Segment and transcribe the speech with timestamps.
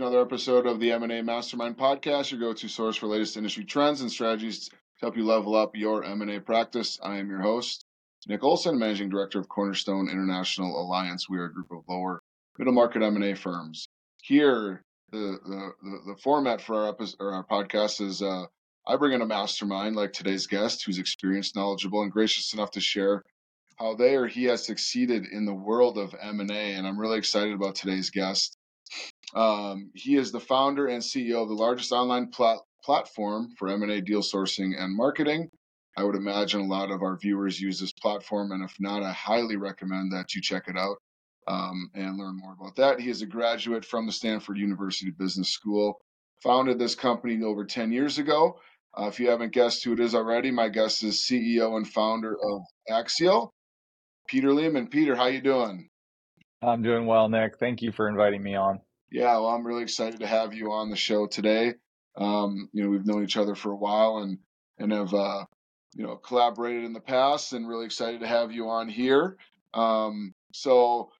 [0.00, 4.10] another episode of the M&A Mastermind podcast, your go-to source for latest industry trends and
[4.10, 6.98] strategies to help you level up your M&A practice.
[7.02, 7.84] I am your host,
[8.26, 11.28] Nick Olsen, Managing Director of Cornerstone International Alliance.
[11.28, 12.22] We are a group of lower
[12.56, 13.88] middle market M&A firms.
[14.22, 18.44] Here, the the, the, the format for our episode, our podcast is uh,
[18.88, 22.80] I bring in a mastermind like today's guest, who's experienced, knowledgeable, and gracious enough to
[22.80, 23.22] share
[23.78, 26.72] how they or he has succeeded in the world of M&A.
[26.72, 28.56] And I'm really excited about today's guest.
[29.34, 34.00] Um, he is the founder and CEO of the largest online plat- platform for M&A
[34.00, 35.50] deal sourcing and marketing.
[35.96, 39.12] I would imagine a lot of our viewers use this platform, and if not, I
[39.12, 40.96] highly recommend that you check it out
[41.46, 43.00] um, and learn more about that.
[43.00, 46.00] He is a graduate from the Stanford University Business School.
[46.42, 48.58] Founded this company over 10 years ago.
[48.98, 52.34] Uh, if you haven't guessed who it is already, my guest is CEO and founder
[52.34, 53.52] of Axial,
[54.26, 54.90] Peter Lehrman.
[54.90, 55.88] Peter, how you doing?
[56.62, 57.58] I'm doing well, Nick.
[57.58, 58.80] Thank you for inviting me on.
[59.10, 61.74] Yeah, well, I'm really excited to have you on the show today.
[62.16, 64.38] Um, you know, we've known each other for a while and
[64.78, 65.44] and have uh,
[65.94, 69.36] you know collaborated in the past, and really excited to have you on here.
[69.74, 71.10] Um, so,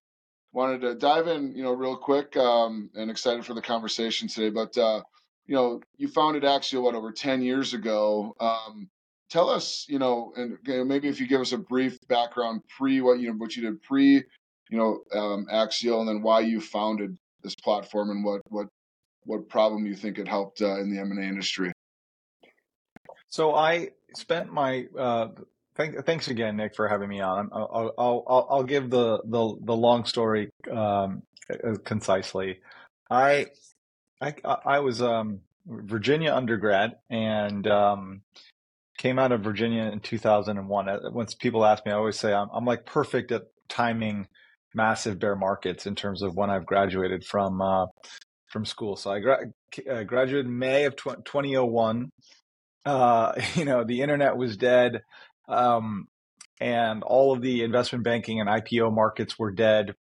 [0.53, 4.51] wanted to dive in, you know, real quick, um, and excited for the conversation today.
[4.51, 5.03] But uh,
[5.47, 8.37] you know, you founded Axial what over ten years ago.
[8.39, 8.89] Um,
[9.31, 13.19] tell us, you know, and maybe if you give us a brief background pre what
[13.19, 14.23] you know what you did pre,
[14.71, 18.67] you know, um, Axial, and then why you founded this platform and what what
[19.25, 21.73] what problem you think it helped uh, in the M and A industry.
[23.29, 25.29] So I spent my uh,
[25.77, 27.51] thank, thanks again, Nick, for having me on.
[27.53, 31.23] I'll I'll I'll, I'll give the the the long story um,
[31.85, 32.61] concisely.
[33.11, 33.47] I
[34.21, 38.23] I I was um, Virginia undergrad and um,
[38.99, 41.13] came out of Virginia in 2001.
[41.13, 44.27] Once people ask me, I always say I'm, I'm like perfect at timing
[44.75, 47.87] massive bear markets in terms of when I've graduated from uh,
[48.49, 48.97] from school.
[48.97, 49.47] So I gra-
[49.91, 52.11] uh, graduated May of tw- 2001.
[52.85, 55.03] Uh, you know, the internet was dead,
[55.49, 56.07] um,
[56.61, 59.95] and all of the investment banking and IPO markets were dead.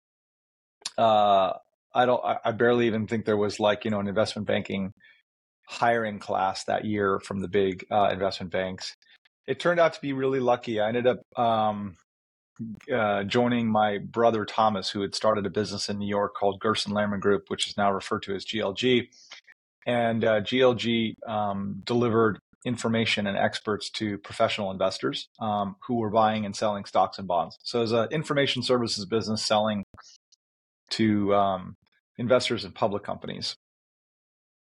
[0.97, 1.53] Uh,
[1.93, 2.21] I don't.
[2.45, 4.93] I barely even think there was like you know an investment banking
[5.67, 8.95] hiring class that year from the big uh, investment banks.
[9.47, 10.79] It turned out to be really lucky.
[10.79, 11.95] I ended up um,
[12.93, 16.93] uh, joining my brother Thomas, who had started a business in New York called Gerson
[16.93, 19.07] Lehrman Group, which is now referred to as GLG.
[19.85, 26.45] And uh, GLG um, delivered information and experts to professional investors um, who were buying
[26.45, 27.57] and selling stocks and bonds.
[27.63, 29.85] So, as an information services business selling
[30.91, 31.75] to um,
[32.17, 33.55] investors in public companies.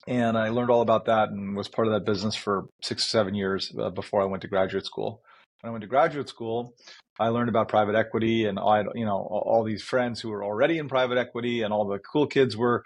[0.07, 3.09] And I learned all about that and was part of that business for six or
[3.09, 5.21] seven years uh, before I went to graduate school.
[5.62, 6.75] When I went to graduate school,
[7.19, 10.78] I learned about private equity, and I, you know, all these friends who were already
[10.78, 12.84] in private equity, and all the cool kids were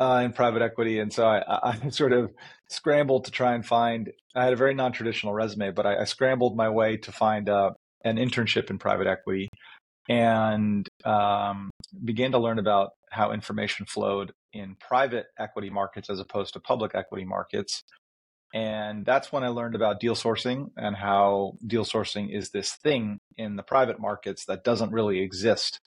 [0.00, 1.42] uh, in private equity, and so I,
[1.84, 2.30] I, sort of
[2.68, 4.12] scrambled to try and find.
[4.34, 7.70] I had a very non-traditional resume, but I, I scrambled my way to find uh,
[8.04, 9.48] an internship in private equity,
[10.08, 11.70] and um,
[12.04, 16.94] began to learn about how information flowed in private equity markets as opposed to public
[16.94, 17.82] equity markets.
[18.54, 23.20] And that's when I learned about deal sourcing and how deal sourcing is this thing
[23.36, 25.80] in the private markets that doesn't really exist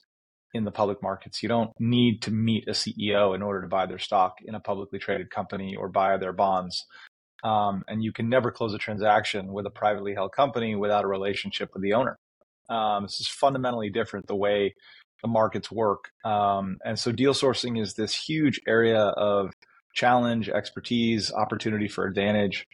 [0.54, 1.42] in the public markets.
[1.42, 4.60] You don't need to meet a CEO in order to buy their stock in a
[4.60, 6.86] publicly traded company or buy their bonds.
[7.42, 11.08] Um, and you can never close a transaction with a privately held company without a
[11.08, 12.18] relationship with the owner.
[12.70, 14.74] Um, this is fundamentally different the way
[15.22, 16.10] the markets work.
[16.24, 19.50] Um, and so deal sourcing is this huge area of
[19.92, 22.66] challenge, expertise, opportunity for advantage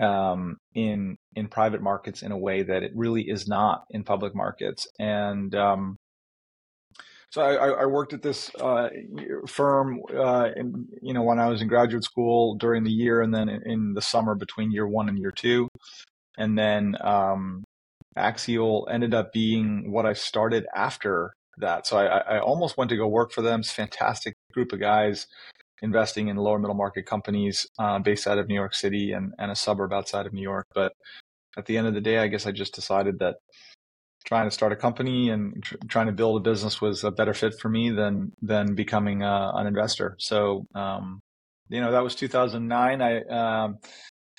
[0.00, 4.34] um, in in private markets in a way that it really is not in public
[4.34, 4.86] markets.
[4.98, 5.96] And um,
[7.30, 8.90] so I, I, worked at this uh,
[9.48, 13.34] firm, uh, in, you know, when I was in graduate school during the year, and
[13.34, 15.68] then in, the summer between year one and year two,
[16.38, 17.64] and then um,
[18.16, 21.88] Axial ended up being what I started after that.
[21.88, 23.60] So I, I almost went to go work for them.
[23.60, 25.26] It's a fantastic group of guys
[25.82, 29.50] investing in lower middle market companies uh, based out of New York City and, and
[29.50, 30.66] a suburb outside of New York.
[30.74, 30.92] But
[31.56, 33.36] at the end of the day, I guess I just decided that
[34.24, 37.34] trying to start a company and tr- trying to build a business was a better
[37.34, 40.16] fit for me than than becoming a, an investor.
[40.18, 41.20] So, um,
[41.68, 43.02] you know, that was 2009.
[43.02, 43.78] I um,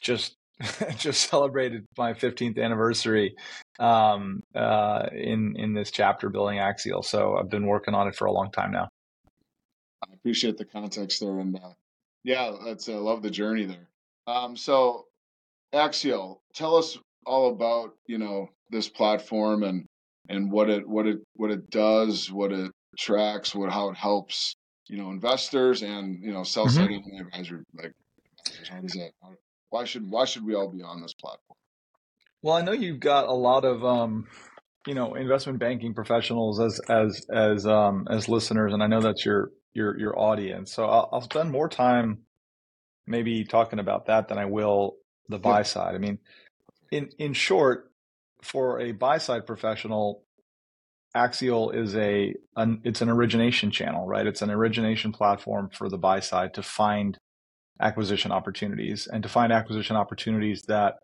[0.02, 0.36] just
[0.98, 3.36] just celebrated my 15th anniversary
[3.80, 7.04] um, uh, in in this chapter building Axial.
[7.04, 8.90] So I've been working on it for a long time now.
[10.04, 11.74] I appreciate the context there, and uh,
[12.24, 13.90] yeah, that's I love the journey there.
[14.28, 15.06] Um, so,
[15.74, 19.86] Axial, tell us all about you know this platform and
[20.30, 24.56] and what it what it what it does, what it tracks, what how it helps
[24.88, 27.26] you know investors and you know sell side mm-hmm.
[27.26, 27.94] advisor like
[28.70, 29.34] how does that how,
[29.70, 31.58] why should why should we all be on this platform?
[32.42, 34.26] Well, I know you've got a lot of um,
[34.88, 39.26] you know investment banking professionals as as as um, as listeners, and I know that's
[39.26, 40.74] your your your audience.
[40.74, 42.20] So I'll, I'll spend more time
[43.06, 44.96] maybe talking about that than I will
[45.30, 45.94] the buy side.
[45.94, 46.18] I mean,
[46.92, 47.92] in in short,
[48.42, 50.24] for a buy side professional,
[51.16, 54.26] Axial is a an, it's an origination channel, right?
[54.26, 57.18] It's an origination platform for the buy side to find
[57.80, 60.96] acquisition opportunities and to find acquisition opportunities that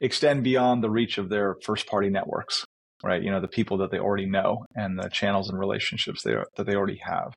[0.00, 2.64] extend beyond the reach of their first party networks,
[3.04, 3.22] right?
[3.22, 6.66] You know, the people that they already know and the channels and relationships they, that
[6.66, 7.32] they already have.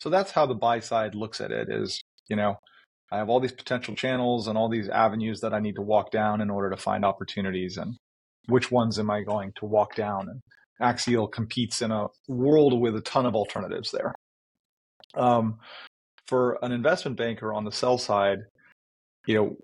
[0.00, 2.56] So that's how the buy side looks at it is, you know,
[3.10, 6.10] I have all these potential channels and all these avenues that I need to walk
[6.10, 7.96] down in order to find opportunities and
[8.48, 10.28] which ones am I going to walk down?
[10.28, 10.40] And
[10.80, 14.14] Axial competes in a world with a ton of alternatives there.
[15.14, 15.58] Um,
[16.26, 18.38] for an investment banker on the sell side,
[19.26, 19.56] you know,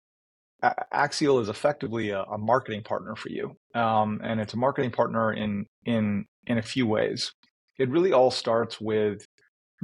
[0.92, 5.32] Axial is effectively a, a marketing partner for you, um, and it's a marketing partner
[5.32, 7.32] in in in a few ways.
[7.78, 9.26] It really all starts with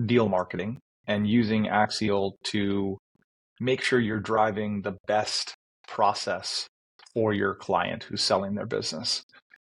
[0.07, 2.99] deal marketing and using Axial to
[3.61, 5.55] make sure you're driving the best
[5.87, 6.67] process
[7.15, 9.23] for your client who's selling their business.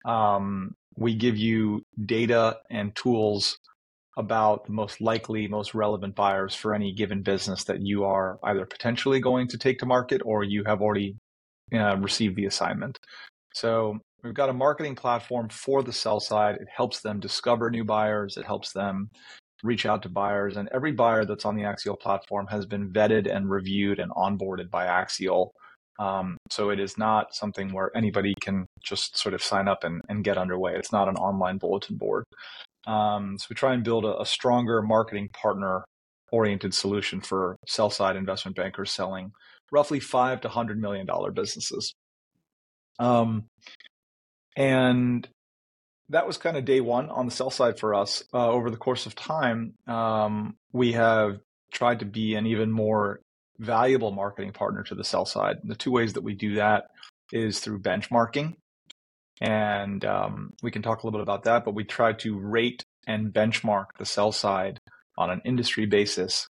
[0.04, 3.56] Um, we give you data and tools
[4.18, 8.66] about the most likely, most relevant buyers for any given business that you are either
[8.66, 11.16] potentially going to take to market or you have already
[11.72, 12.98] uh, received the assignment.
[13.54, 16.56] So we've got a marketing platform for the sell side.
[16.56, 18.36] It helps them discover new buyers.
[18.36, 19.08] It helps them
[19.62, 20.56] reach out to buyers.
[20.56, 24.70] And every buyer that's on the Axial platform has been vetted and reviewed and onboarded
[24.70, 25.52] by Axial.
[25.98, 30.00] Um, so it is not something where anybody can just sort of sign up and,
[30.08, 30.74] and get underway.
[30.74, 32.24] It's not an online bulletin board.
[32.86, 35.84] Um, so we try and build a, a stronger marketing partner
[36.32, 39.30] oriented solution for sell side investment bankers selling
[39.70, 41.94] roughly five to hundred million dollar businesses.
[42.98, 43.44] Um,
[44.56, 45.28] and
[46.12, 48.22] that was kind of day one on the sell side for us.
[48.32, 51.40] Uh, over the course of time, um, we have
[51.72, 53.20] tried to be an even more
[53.58, 55.56] valuable marketing partner to the sell side.
[55.62, 56.84] And the two ways that we do that
[57.32, 58.56] is through benchmarking
[59.40, 61.64] and um, we can talk a little bit about that.
[61.64, 64.80] But we try to rate and benchmark the sell side
[65.16, 66.46] on an industry basis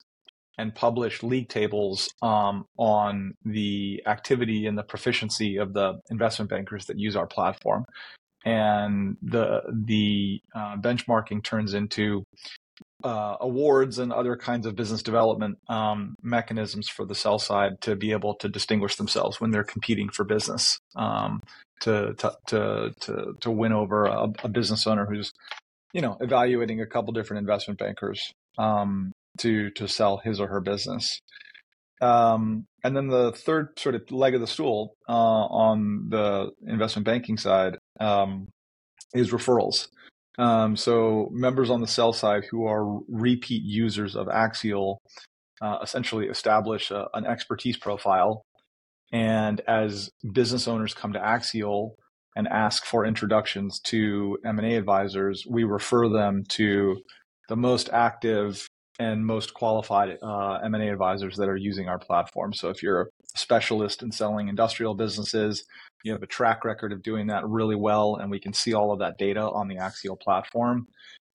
[0.58, 6.86] and publish league tables um, on the activity and the proficiency of the investment bankers
[6.86, 7.86] that use our platform.
[8.46, 12.24] And the the uh, benchmarking turns into
[13.04, 17.96] uh, awards and other kinds of business development um, mechanisms for the sell side to
[17.96, 20.80] be able to distinguish themselves when they're competing for business.
[20.96, 21.42] Um,
[21.82, 25.32] to to to to, win over a, a, business owner who's
[25.94, 30.60] you know evaluating a couple different investment bankers um, to to sell his or her
[30.60, 31.22] business.
[32.02, 37.06] Um, and then the third sort of leg of the stool uh, on the investment
[37.06, 38.48] banking side um,
[39.14, 39.88] is referrals.
[40.38, 45.00] Um, so members on the sell side who are repeat users of Axial
[45.62, 48.46] uh, essentially establish a, an expertise profile
[49.12, 51.96] and as business owners come to Axial
[52.36, 57.02] and ask for introductions to M&A advisors, we refer them to
[57.50, 58.68] the most active
[59.00, 62.54] and most qualified uh, M&A advisors that are using our platform.
[62.54, 65.64] So if you're a specialist in selling industrial businesses,
[66.04, 68.92] you have a track record of doing that really well, and we can see all
[68.92, 70.88] of that data on the Axial platform.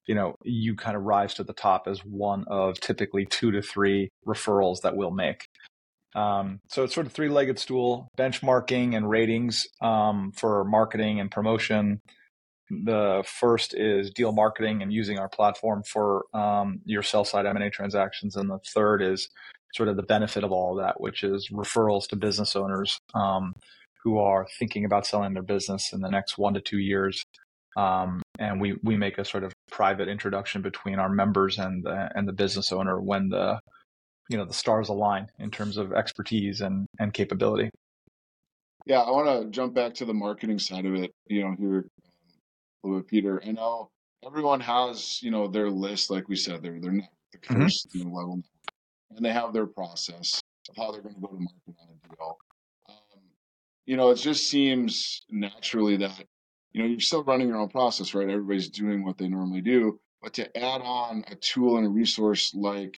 [0.06, 3.62] You know, you kind of rise to the top as one of typically two to
[3.62, 5.46] three referrals that we'll make.
[6.14, 11.30] Um, so it's sort of three legged stool benchmarking and ratings um, for marketing and
[11.30, 12.00] promotion.
[12.70, 17.70] The first is deal marketing and using our platform for um, your sell side M&A
[17.70, 18.36] transactions.
[18.36, 19.28] And the third is
[19.74, 23.52] sort of the benefit of all of that, which is referrals to business owners um,
[24.02, 27.22] who are thinking about selling their business in the next one to two years.
[27.76, 32.08] Um, and we, we make a sort of private introduction between our members and the,
[32.14, 33.58] and the business owner when the
[34.30, 37.70] you know the stars align in terms of expertise and and capability.
[38.86, 41.10] Yeah, I want to jump back to the marketing side of it.
[41.26, 41.86] You know, here
[42.86, 43.42] little bit, Peter.
[43.44, 43.90] I know
[44.24, 48.14] everyone has you know their list, like we said, they're they're not the 1st mm-hmm.
[48.14, 48.40] level,
[49.16, 52.08] and they have their process of how they're going to go to market on a
[52.08, 52.38] deal.
[52.88, 53.20] Um,
[53.86, 56.24] you know, it just seems naturally that
[56.72, 58.28] you know you're still running your own process, right?
[58.28, 62.54] Everybody's doing what they normally do, but to add on a tool and a resource
[62.54, 62.98] like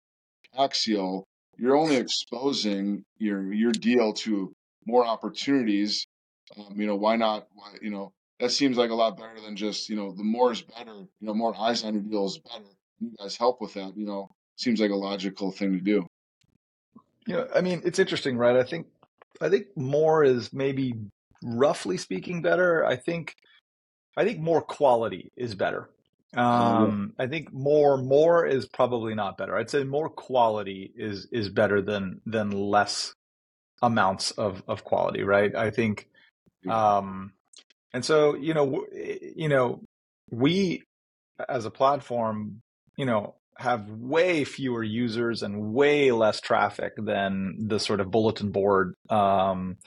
[0.57, 1.27] Axial,
[1.57, 4.53] you're only exposing your your deal to
[4.85, 6.05] more opportunities.
[6.57, 7.47] Um, you know, why not?
[7.53, 10.51] Why, you know, that seems like a lot better than just you know the more
[10.51, 10.93] is better.
[10.93, 12.65] You know, more eyes on your deal is better.
[12.99, 13.93] You guys help with that.
[13.95, 16.05] You know, seems like a logical thing to do.
[17.27, 18.55] Yeah, I mean, it's interesting, right?
[18.55, 18.87] I think
[19.41, 20.93] I think more is maybe
[21.43, 22.85] roughly speaking better.
[22.85, 23.35] I think
[24.17, 25.89] I think more quality is better.
[26.35, 29.57] Um, I think more more is probably not better.
[29.57, 33.13] I'd say more quality is is better than than less
[33.81, 35.55] amounts of of quality, right?
[35.55, 36.09] I think,
[36.69, 37.31] um,
[37.95, 39.81] and so you know, you know,
[40.29, 40.83] we
[41.47, 42.61] as a platform,
[42.97, 48.51] you know, have way fewer users and way less traffic than the sort of bulletin
[48.51, 49.77] board, um,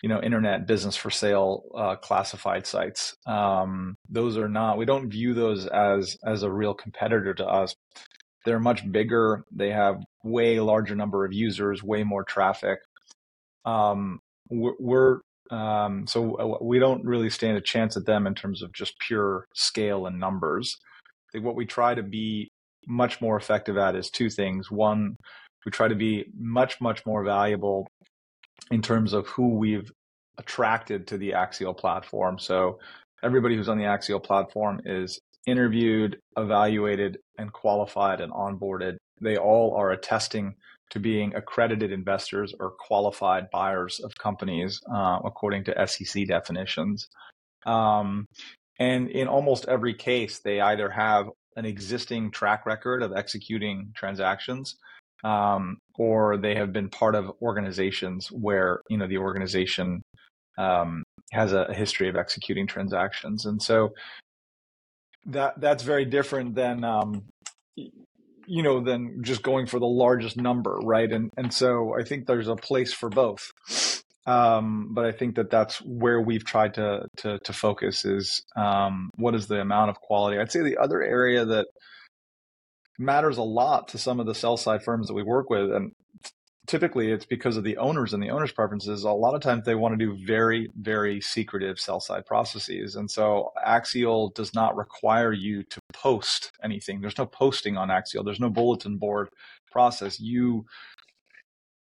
[0.00, 3.16] you know, internet business for sale uh, classified sites.
[3.26, 4.78] Um, those are not.
[4.78, 7.74] We don't view those as as a real competitor to us.
[8.44, 9.42] They're much bigger.
[9.50, 12.78] They have way larger number of users, way more traffic.
[13.64, 15.18] Um, we're
[15.50, 19.46] um, so we don't really stand a chance at them in terms of just pure
[19.54, 20.76] scale and numbers.
[21.28, 22.48] I think what we try to be
[22.86, 24.70] much more effective at is two things.
[24.70, 25.16] One,
[25.64, 27.86] we try to be much, much more valuable
[28.70, 29.90] in terms of who we've
[30.38, 32.38] attracted to the Axial platform.
[32.38, 32.78] So
[33.22, 38.96] everybody who's on the Axial platform is interviewed, evaluated, and qualified and onboarded.
[39.20, 40.54] They all are attesting
[40.90, 47.08] to being accredited investors or qualified buyers of companies uh, according to SEC definitions.
[47.66, 48.26] Um,
[48.78, 54.76] and in almost every case, they either have an existing track record of executing transactions,
[55.24, 60.02] um, or they have been part of organizations where you know the organization
[60.58, 61.02] um,
[61.32, 63.92] has a, history of executing transactions, and so
[65.24, 67.24] that that's very different than um,
[68.46, 71.10] you know than just going for the largest number, right?
[71.10, 73.52] And and so I think there's a place for both.
[74.26, 79.10] Um, but I think that that's where we've tried to to, to focus is um,
[79.16, 80.38] what is the amount of quality.
[80.38, 81.66] I'd say the other area that
[82.98, 85.92] matters a lot to some of the sell side firms that we work with, and
[86.66, 89.04] typically it's because of the owners and the owners' preferences.
[89.04, 93.10] A lot of times they want to do very very secretive sell side processes, and
[93.10, 97.00] so Axial does not require you to post anything.
[97.00, 98.24] There's no posting on Axial.
[98.24, 99.28] There's no bulletin board
[99.70, 100.20] process.
[100.20, 100.66] You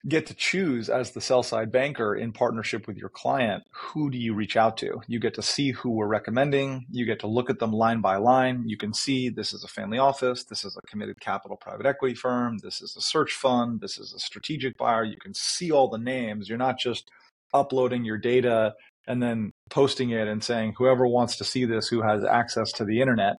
[0.08, 4.18] get to choose as the sell side banker in partnership with your client who do
[4.18, 5.00] you reach out to?
[5.06, 6.86] You get to see who we're recommending.
[6.90, 8.64] You get to look at them line by line.
[8.66, 12.14] You can see this is a family office this is a committed capital private equity
[12.14, 15.04] firm this is a search fund this is a strategic buyer.
[15.04, 16.48] You can see all the names.
[16.48, 17.10] You're not just
[17.54, 18.74] uploading your data
[19.06, 22.84] and then posting it and saying whoever wants to see this who has access to
[22.84, 23.36] the internet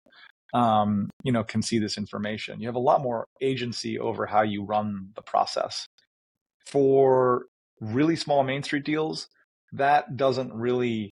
[0.54, 2.62] um, you know can see this information.
[2.62, 5.88] You have a lot more agency over how you run the process
[6.66, 7.46] for
[7.80, 9.28] really small Main Street deals,
[9.74, 11.12] that doesn't really,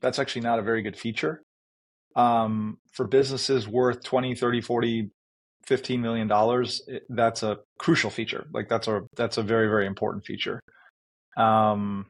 [0.00, 1.42] that's actually not a very good feature.
[2.16, 5.10] Um, for businesses worth 20, 30, 40,
[5.66, 8.46] 15 million dollars, that's a crucial feature.
[8.52, 10.60] Like that's a, that's a very, very important feature.
[11.36, 12.06] Um,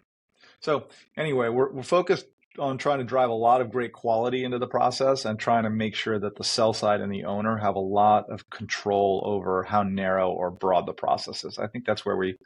[0.60, 2.26] so anyway, we're, we're focused
[2.58, 5.70] on trying to drive a lot of great quality into the process and trying to
[5.70, 9.62] make sure that the sell side and the owner have a lot of control over
[9.62, 11.58] how narrow or broad the process is.
[11.58, 12.36] I think that's where we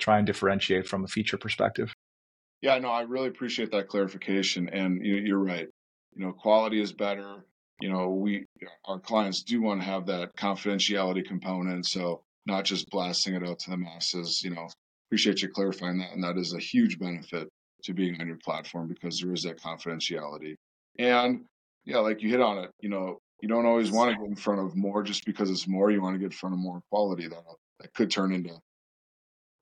[0.00, 1.94] try and differentiate from a feature perspective.
[2.62, 4.68] Yeah, no, I really appreciate that clarification.
[4.68, 5.68] And you, are right.
[6.14, 7.44] You know, quality is better.
[7.80, 8.44] You know, we
[8.84, 11.86] our clients do want to have that confidentiality component.
[11.86, 14.42] So not just blasting it out to the masses.
[14.42, 14.68] You know,
[15.08, 16.12] appreciate you clarifying that.
[16.12, 17.48] And that is a huge benefit
[17.84, 20.56] to being on your platform because there is that confidentiality.
[20.98, 21.44] And
[21.86, 22.70] yeah, like you hit on it.
[22.80, 25.66] You know, you don't always want to get in front of more just because it's
[25.66, 25.90] more.
[25.90, 27.42] You want to get in front of more quality that
[27.80, 28.58] that could turn into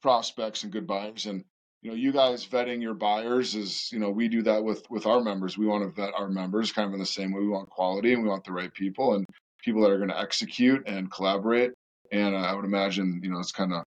[0.02, 1.44] prospects and good buyers and
[1.82, 5.06] you know you guys vetting your buyers is you know we do that with with
[5.06, 5.56] our members.
[5.56, 8.12] We want to vet our members kind of in the same way we want quality
[8.12, 9.24] and we want the right people and
[9.62, 11.72] people that are going to execute and collaborate.
[12.10, 13.84] And uh, i would imagine you know it's kind of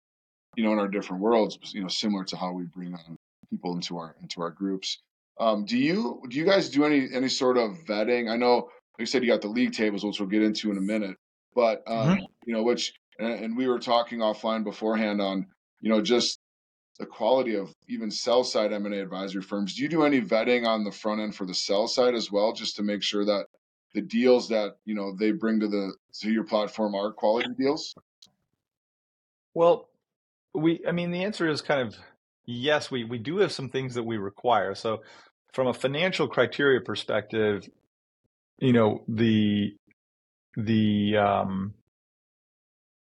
[0.56, 3.18] you know in our different worlds you know similar to how we bring on
[3.50, 5.00] people into our into our groups.
[5.40, 8.32] Um, do you do you guys do any any sort of vetting?
[8.32, 10.78] I know like you said you got the league tables which we'll get into in
[10.78, 11.18] a minute
[11.54, 12.24] but um, mm-hmm.
[12.46, 15.48] you know which and, and we were talking offline beforehand on
[15.82, 16.40] you know, just
[17.00, 19.76] the quality of even sell side M&A advisory firms.
[19.76, 22.54] Do you do any vetting on the front end for the sell side as well,
[22.54, 23.46] just to make sure that
[23.94, 27.94] the deals that you know they bring to the to your platform are quality deals?
[29.54, 29.90] Well,
[30.54, 31.98] we I mean the answer is kind of
[32.46, 34.76] yes, we we do have some things that we require.
[34.76, 35.02] So
[35.54, 37.68] from a financial criteria perspective,
[38.60, 39.76] you know, the
[40.56, 41.74] the um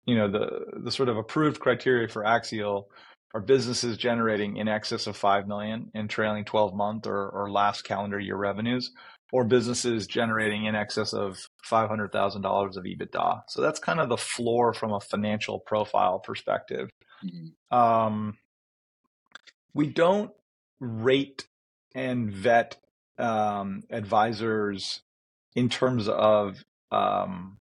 [0.05, 2.89] you know the the sort of approved criteria for Axial
[3.33, 7.83] are businesses generating in excess of five million in trailing 12 month or, or last
[7.83, 8.91] calendar year revenues.
[9.33, 13.43] or businesses generating in excess of $500,000 of EBITDA.
[13.47, 16.89] So that's kind of the floor from a financial profile perspective.
[17.23, 17.77] Mm-hmm.
[17.77, 18.37] Um,
[19.73, 20.31] we don't
[20.81, 21.47] rate
[21.95, 22.75] and vet
[23.17, 25.01] um, advisors
[25.55, 27.57] in terms of, um,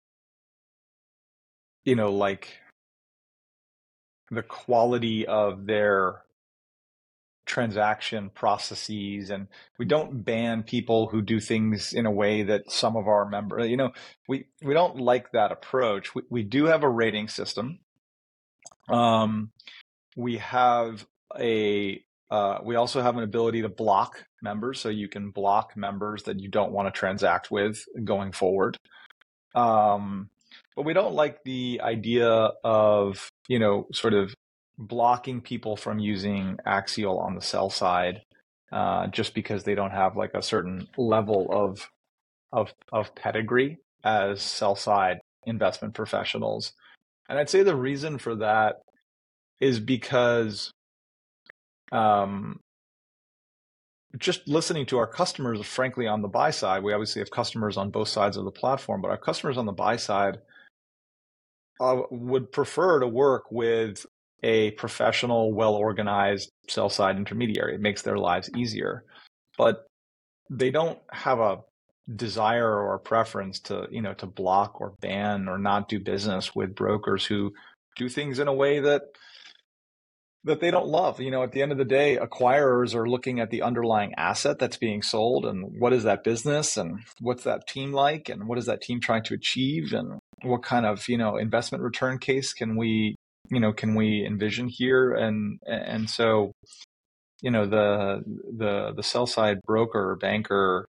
[1.85, 2.59] you know, like
[4.31, 6.21] the quality of their
[7.49, 9.47] transaction processes and
[9.79, 13.67] we don't ban people who do things in a way that some of our members
[13.67, 13.91] you know
[14.27, 16.13] we we don't like that approach.
[16.13, 17.79] We, we do have a rating system.
[18.87, 19.49] Um
[20.15, 21.07] we have
[21.39, 26.21] a uh, we also have an ability to block members so you can block members
[26.23, 28.77] that you don't want to transact with going forward.
[29.55, 30.29] Um
[30.79, 32.29] but we don't like the idea
[32.63, 34.33] of you know sort of
[34.77, 38.21] blocking people from using Axial on the sell side
[38.71, 41.89] uh, just because they don't have like a certain level of
[42.53, 46.71] of of pedigree as sell side investment professionals.
[47.27, 48.77] And I'd say the reason for that
[49.59, 50.71] is because
[51.91, 52.61] um,
[54.17, 57.89] just listening to our customers, frankly, on the buy side, we obviously have customers on
[57.89, 60.37] both sides of the platform, but our customers on the buy side
[61.79, 64.05] uh, would prefer to work with
[64.43, 67.75] a professional, well organized sell side intermediary.
[67.75, 69.03] It makes their lives easier.
[69.57, 69.85] But
[70.49, 71.59] they don't have a
[72.15, 76.75] desire or preference to, you know, to block or ban or not do business with
[76.75, 77.53] brokers who
[77.95, 79.03] do things in a way that
[80.43, 81.19] that they don't love.
[81.19, 84.59] You know, at the end of the day, acquirers are looking at the underlying asset
[84.59, 88.57] that's being sold and what is that business and what's that team like and what
[88.57, 92.53] is that team trying to achieve and what kind of, you know, investment return case
[92.53, 93.15] can we
[93.49, 96.51] you know can we envision here and and so
[97.41, 98.23] you know the
[98.57, 100.85] the the sell side broker or banker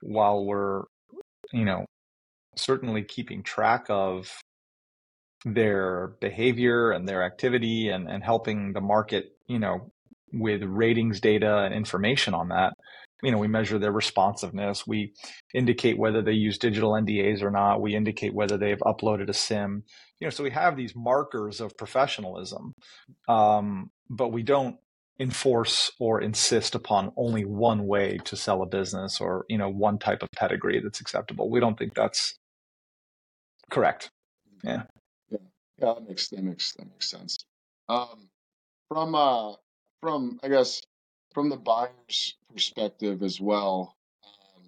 [0.00, 0.82] while we're
[1.52, 1.84] you know
[2.56, 4.30] certainly keeping track of
[5.44, 9.90] their behavior and their activity and and helping the market you know
[10.32, 12.74] with ratings data and information on that.
[13.22, 14.86] You know we measure their responsiveness.
[14.86, 15.14] We
[15.54, 17.80] indicate whether they use digital ndas or not.
[17.80, 19.84] We indicate whether they've uploaded a sim.
[20.20, 22.72] You know so we have these markers of professionalism
[23.28, 24.76] um, but we don't
[25.20, 29.98] enforce or insist upon only one way to sell a business or you know one
[29.98, 31.50] type of pedigree that's acceptable.
[31.50, 32.34] We don't think that's
[33.70, 34.10] correct.
[34.64, 34.84] Yeah
[35.82, 37.38] that makes that makes that makes sense
[37.88, 38.28] um,
[38.88, 39.52] from uh
[40.00, 40.82] from i guess
[41.32, 44.62] from the buyer's perspective as well, um,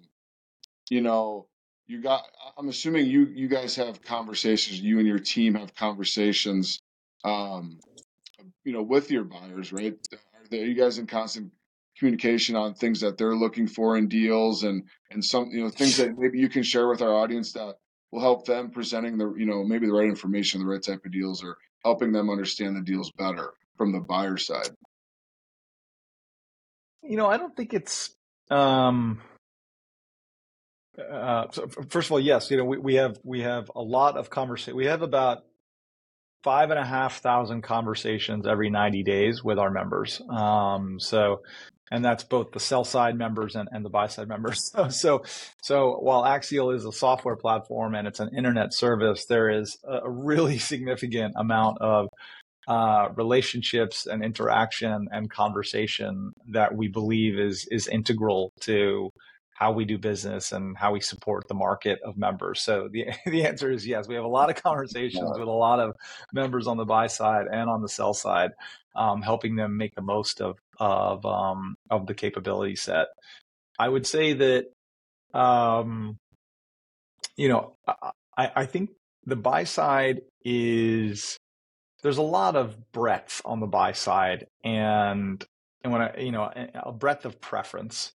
[0.89, 1.47] you know,
[1.87, 2.23] you got.
[2.57, 4.79] I'm assuming you you guys have conversations.
[4.79, 6.79] You and your team have conversations,
[7.23, 7.79] um,
[8.63, 9.95] you know, with your buyers, right?
[10.13, 11.51] Are, they, are you guys in constant
[11.97, 15.97] communication on things that they're looking for in deals and and some you know things
[15.97, 17.75] that maybe you can share with our audience that
[18.15, 21.11] will help them presenting the you know maybe the right information, the right type of
[21.11, 24.69] deals, or helping them understand the deals better from the buyer side
[27.07, 28.11] you know, I don't think it's.
[28.49, 29.21] Um,
[30.97, 34.17] uh, so first of all, yes, you know, we, we have we have a lot
[34.17, 34.75] of conversation.
[34.75, 35.43] We have about
[36.43, 40.21] five and a half thousand conversations every 90 days with our members.
[40.29, 41.41] Um, so,
[41.91, 44.71] and that's both the sell side members and, and the buy side members.
[44.75, 45.23] So, so,
[45.61, 50.09] so while Axial is a software platform and it's an internet service, there is a
[50.09, 52.07] really significant amount of
[52.67, 59.11] uh, relationships and interaction and conversation that we believe is is integral to
[59.55, 62.61] how we do business and how we support the market of members.
[62.61, 64.07] So the the answer is yes.
[64.07, 65.95] We have a lot of conversations with a lot of
[66.33, 68.51] members on the buy side and on the sell side,
[68.95, 73.07] um, helping them make the most of of um, of the capability set.
[73.77, 74.65] I would say that,
[75.33, 76.17] um,
[77.35, 77.75] you know,
[78.37, 78.91] I, I think
[79.25, 81.37] the buy side is
[82.03, 85.43] there's a lot of breadth on the buy side and
[85.83, 88.11] and when I you know a breadth of preference.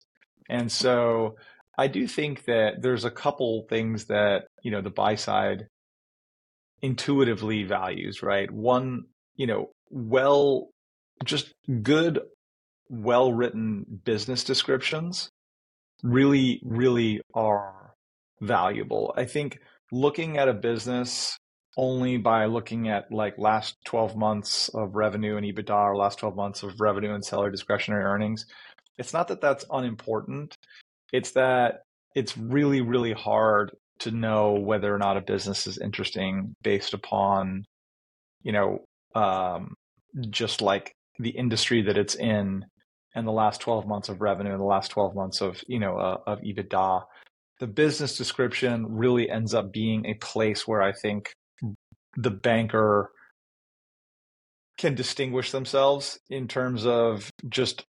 [0.49, 1.37] And so
[1.77, 5.69] I do think that there's a couple things that, you know, the buy side
[6.83, 8.51] intuitively values, right?
[8.51, 9.05] One,
[9.37, 10.71] you know, well
[11.25, 12.21] just good
[12.89, 15.31] well written business descriptions
[16.03, 17.95] really really are
[18.41, 19.13] valuable.
[19.17, 19.59] I think
[19.91, 21.37] looking at a business
[21.79, 26.35] only by looking at like last 12 months of revenue and EBITDA or last 12
[26.35, 28.47] months of revenue and seller discretionary earnings.
[28.99, 30.57] It's not that that's unimportant.
[31.13, 31.83] It's that
[32.17, 33.71] it's really, really hard
[34.01, 37.65] to know whether or not a business is interesting based upon,
[38.43, 38.81] you know,
[39.15, 39.75] um,
[40.31, 42.65] just like the industry that it's in
[43.19, 45.99] and the last 12 months of revenue and the last 12 months of, you know,
[45.99, 47.05] uh, of EBITDA.
[47.61, 51.33] the business description really ends up being a place where I think
[52.17, 53.11] the banker
[54.79, 57.85] can distinguish themselves in terms of just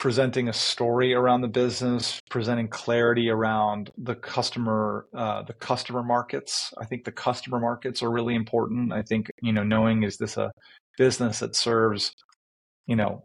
[0.00, 6.74] presenting a story around the business, presenting clarity around the customer, uh, the customer markets.
[6.78, 8.92] I think the customer markets are really important.
[8.92, 10.50] I think you know knowing is this a
[10.98, 12.12] business that serves
[12.86, 13.24] you know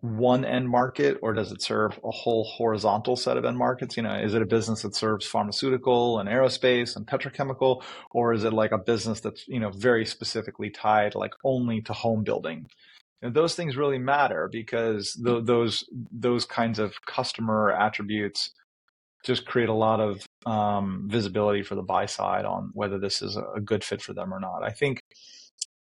[0.00, 3.96] one end market or does it serve a whole horizontal set of end markets?
[3.96, 8.44] You know is it a business that serves pharmaceutical and aerospace and petrochemical or is
[8.44, 12.66] it like a business that's you know very specifically tied like only to home building?
[13.22, 18.50] And those things really matter because th- those those kinds of customer attributes
[19.24, 23.36] just create a lot of um, visibility for the buy side on whether this is
[23.36, 24.62] a good fit for them or not.
[24.62, 25.00] I think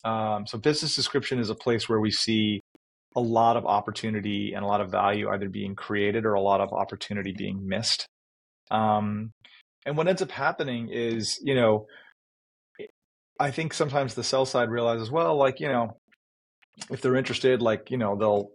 [0.04, 2.62] um, so business description is a place where we see
[3.16, 6.62] a lot of opportunity and a lot of value either being created or a lot
[6.62, 8.06] of opportunity being missed.
[8.72, 9.32] Um,
[9.86, 11.88] and what ends up happening is, you know,
[13.40, 15.98] I think sometimes the sell side realizes, well, like, you know,
[16.92, 18.52] if they're interested, like, you know, they'll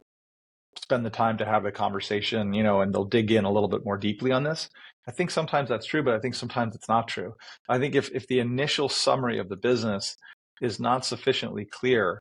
[0.80, 3.68] spend the time to have a conversation, you know, and they'll dig in a little
[3.68, 4.68] bit more deeply on this.
[5.08, 7.34] I think sometimes that's true, but I think sometimes it's not true.
[7.68, 10.16] I think if, if the initial summary of the business
[10.60, 12.18] is not sufficiently clear,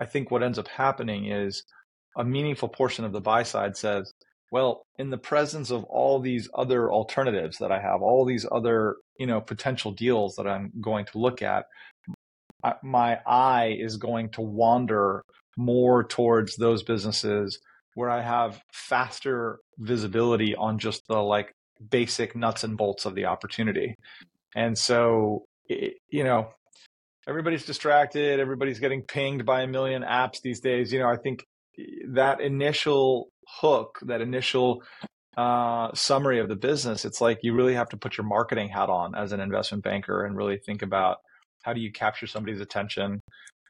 [0.00, 1.64] I think what ends up happening is
[2.16, 4.12] a meaningful portion of the buy side says,
[4.50, 8.96] well, in the presence of all these other alternatives that I have, all these other,
[9.18, 11.66] you know, potential deals that I'm going to look at,
[12.82, 15.24] my eye is going to wander
[15.56, 17.58] more towards those businesses
[17.94, 21.52] where I have faster visibility on just the like
[21.90, 23.94] basic nuts and bolts of the opportunity.
[24.54, 26.48] And so, you know,
[27.28, 28.40] everybody's distracted.
[28.40, 30.92] Everybody's getting pinged by a million apps these days.
[30.92, 31.44] You know i think
[32.08, 33.28] that initial
[33.60, 34.82] hook that initial
[35.36, 38.88] uh, summary of the business it's like you really have to put your marketing hat
[38.88, 41.18] on as an investment banker and really think about
[41.62, 43.20] how do you capture somebody's attention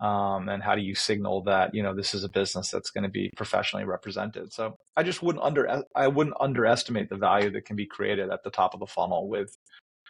[0.03, 3.05] um, and how do you signal that you know this is a business that's going
[3.05, 4.53] to be professionally represented.
[4.53, 8.43] So i just wouldn't under i wouldn't underestimate the value that can be created at
[8.45, 9.55] the top of the funnel with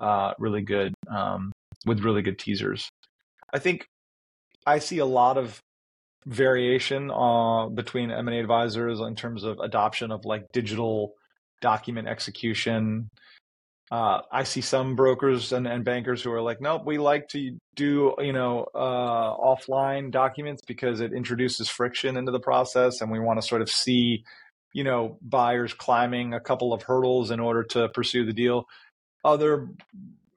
[0.00, 1.52] uh, really good um,
[1.86, 2.88] with really good teasers
[3.54, 3.86] I think
[4.66, 5.60] I see a lot of
[6.26, 11.12] variation uh, between M&A advisors in terms of adoption of like digital
[11.60, 13.08] document execution.
[13.92, 17.56] Uh, I see some brokers and, and, bankers who are like, nope, we like to
[17.76, 23.20] do you know uh, offline documents because it introduces friction into the process, and we
[23.20, 24.24] want to sort of see
[24.72, 28.64] you know buyers climbing a couple of hurdles in order to pursue the deal.
[29.22, 29.68] Other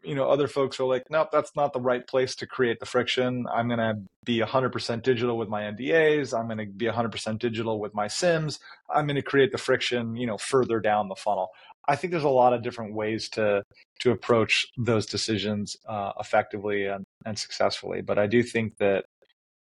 [0.08, 2.86] you know other folks are like nope that's not the right place to create the
[2.86, 3.46] friction.
[3.54, 7.80] I'm going to be 100% digital with my ndas i'm going to be 100% digital
[7.80, 8.60] with my sims.
[8.90, 11.50] I'm going to create the friction you know further down the funnel.
[11.90, 13.64] I think there's a lot of different ways to
[14.00, 18.02] to approach those decisions uh, effectively and, and successfully.
[18.02, 19.06] But i do think that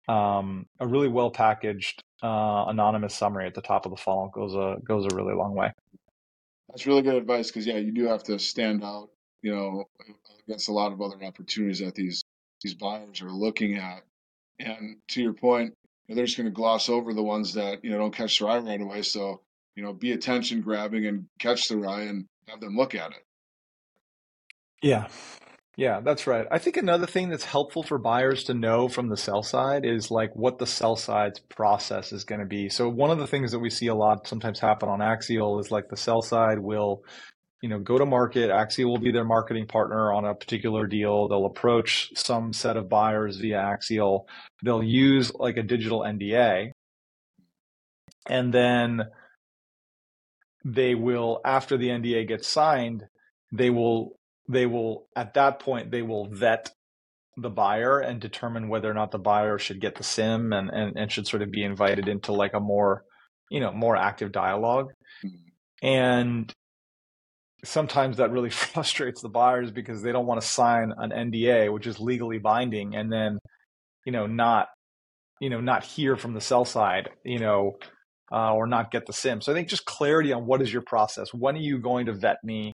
[0.08, 4.54] um, a really well packaged uh, anonymous summary at the top of the funnel goes
[4.54, 5.70] a goes a really long way.
[6.68, 9.10] That's really good advice because yeah you do have to stand out
[9.42, 9.84] you know,
[10.50, 12.24] against a lot of other opportunities that these
[12.62, 14.02] these buyers are looking at.
[14.58, 15.74] And to your point,
[16.08, 18.58] they're just going to gloss over the ones that you know don't catch their eye
[18.58, 19.02] right away.
[19.02, 19.40] So
[19.76, 23.24] you know, be attention grabbing and catch their eye and have them look at it.
[24.82, 25.06] Yeah.
[25.76, 26.46] Yeah, that's right.
[26.50, 30.10] I think another thing that's helpful for buyers to know from the sell side is
[30.10, 32.68] like what the sell side's process is going to be.
[32.68, 35.70] So one of the things that we see a lot sometimes happen on Axial is
[35.70, 37.04] like the sell side will
[37.62, 38.50] you know, go to market.
[38.50, 41.28] Axial will be their marketing partner on a particular deal.
[41.28, 44.26] They'll approach some set of buyers via Axial.
[44.64, 46.72] They'll use like a digital NDA.
[48.26, 49.02] And then
[50.64, 53.04] they will, after the NDA gets signed,
[53.52, 54.16] they will,
[54.48, 56.70] they will, at that point, they will vet
[57.36, 60.96] the buyer and determine whether or not the buyer should get the sim and, and,
[60.96, 63.04] and should sort of be invited into like a more,
[63.50, 64.92] you know, more active dialogue.
[65.24, 65.86] Mm-hmm.
[65.86, 66.54] And
[67.64, 71.86] sometimes that really frustrates the buyers because they don't want to sign an NDA, which
[71.86, 73.38] is legally binding, and then
[74.06, 74.68] you know not
[75.40, 77.72] you know not hear from the sell side, you know,
[78.32, 79.40] uh, or not get the sim.
[79.40, 81.32] So I think just clarity on what is your process.
[81.34, 82.72] When are you going to vet me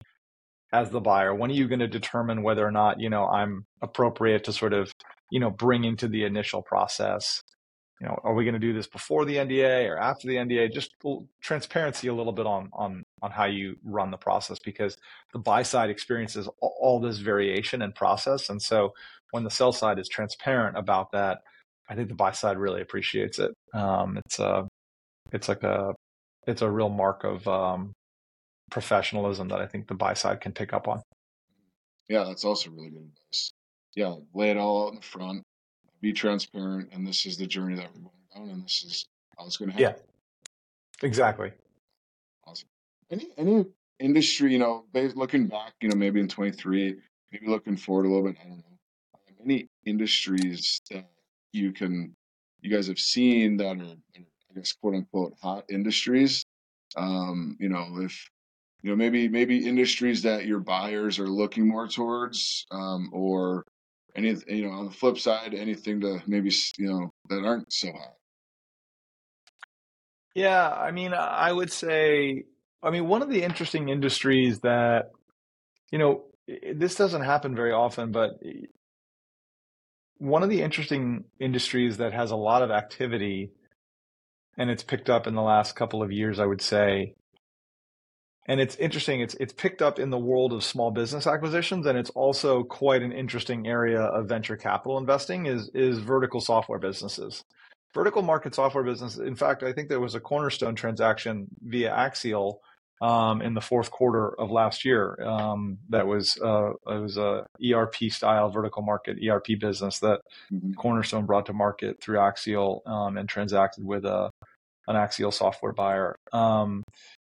[0.73, 1.35] as the buyer?
[1.35, 4.73] When are you going to determine whether or not you know I'm appropriate to sort
[4.73, 4.91] of
[5.31, 7.41] you know bring into the initial process?
[8.01, 10.73] You know, are we going to do this before the NDA or after the NDA?
[10.73, 10.95] Just
[11.39, 14.97] transparency a little bit on on on how you run the process because
[15.33, 18.93] the buy side experiences all, this variation and process, and so
[19.29, 21.41] when the sell side is transparent about that,
[21.87, 23.51] I think the buy side really appreciates it.
[23.75, 24.67] Um, it's a
[25.31, 25.93] it's like a
[26.47, 27.93] it's a real mark of um,
[28.71, 31.03] professionalism that I think the buy side can pick up on.
[32.09, 33.51] Yeah, that's also really good advice.
[33.95, 35.43] Yeah, lay it all out in the front,
[36.01, 39.05] be transparent, and this is the journey that we're going down, and this is
[39.37, 40.01] how it's going to happen.
[41.01, 41.51] Yeah, exactly.
[42.45, 42.67] Awesome.
[43.09, 43.65] Any any
[43.99, 46.95] industry, you know, looking back, you know, maybe in 23,
[47.31, 48.63] maybe looking forward a little bit, I don't know.
[49.43, 51.09] Any industries that
[51.51, 52.15] you can,
[52.61, 56.45] you guys have seen that are, I guess, quote unquote, hot industries.
[56.95, 58.29] Um, you know, if
[58.83, 63.65] you know maybe maybe industries that your buyers are looking more towards, um, or
[64.15, 67.91] any you know on the flip side, anything to maybe you know that aren't so
[67.91, 68.15] hot.
[70.33, 72.45] Yeah, I mean, I would say,
[72.81, 75.11] I mean, one of the interesting industries that,
[75.91, 76.23] you know,
[76.73, 78.41] this doesn't happen very often, but
[80.19, 83.51] one of the interesting industries that has a lot of activity
[84.57, 87.15] and it's picked up in the last couple of years, I would say.
[88.47, 89.21] And it's interesting.
[89.21, 93.03] It's it's picked up in the world of small business acquisitions, and it's also quite
[93.03, 95.45] an interesting area of venture capital investing.
[95.45, 97.43] Is is vertical software businesses,
[97.93, 99.17] vertical market software business.
[99.17, 102.61] In fact, I think there was a cornerstone transaction via Axial
[103.01, 105.21] um, in the fourth quarter of last year.
[105.23, 110.73] Um, that was uh, it was a ERP style vertical market ERP business that mm-hmm.
[110.73, 114.31] Cornerstone brought to market through Axial um, and transacted with a
[114.87, 116.15] an Axial software buyer.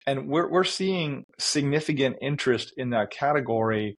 [0.07, 3.97] And we're we're seeing significant interest in that category.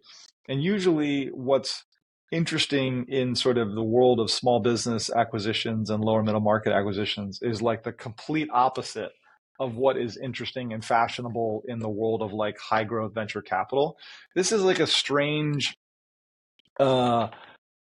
[0.47, 1.83] And usually, what's
[2.31, 7.39] interesting in sort of the world of small business acquisitions and lower middle market acquisitions
[7.41, 9.11] is like the complete opposite
[9.59, 13.97] of what is interesting and fashionable in the world of like high growth venture capital.
[14.35, 15.75] This is like a strange
[16.79, 17.29] uh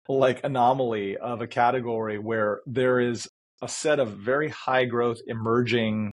[0.09, 3.27] like anomaly of a category where there is
[3.61, 6.11] a set of very high growth emerging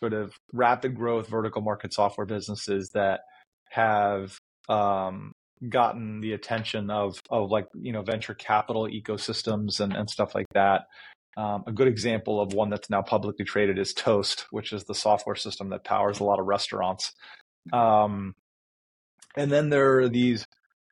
[0.00, 3.20] sort of rapid growth vertical market software businesses that
[3.68, 4.36] have
[4.68, 5.32] um,
[5.68, 10.46] gotten the attention of of like you know venture capital ecosystems and, and stuff like
[10.54, 10.82] that
[11.36, 14.94] um, a good example of one that's now publicly traded is Toast, which is the
[14.94, 17.12] software system that powers a lot of restaurants.
[17.72, 18.34] Um,
[19.36, 20.44] and then there are these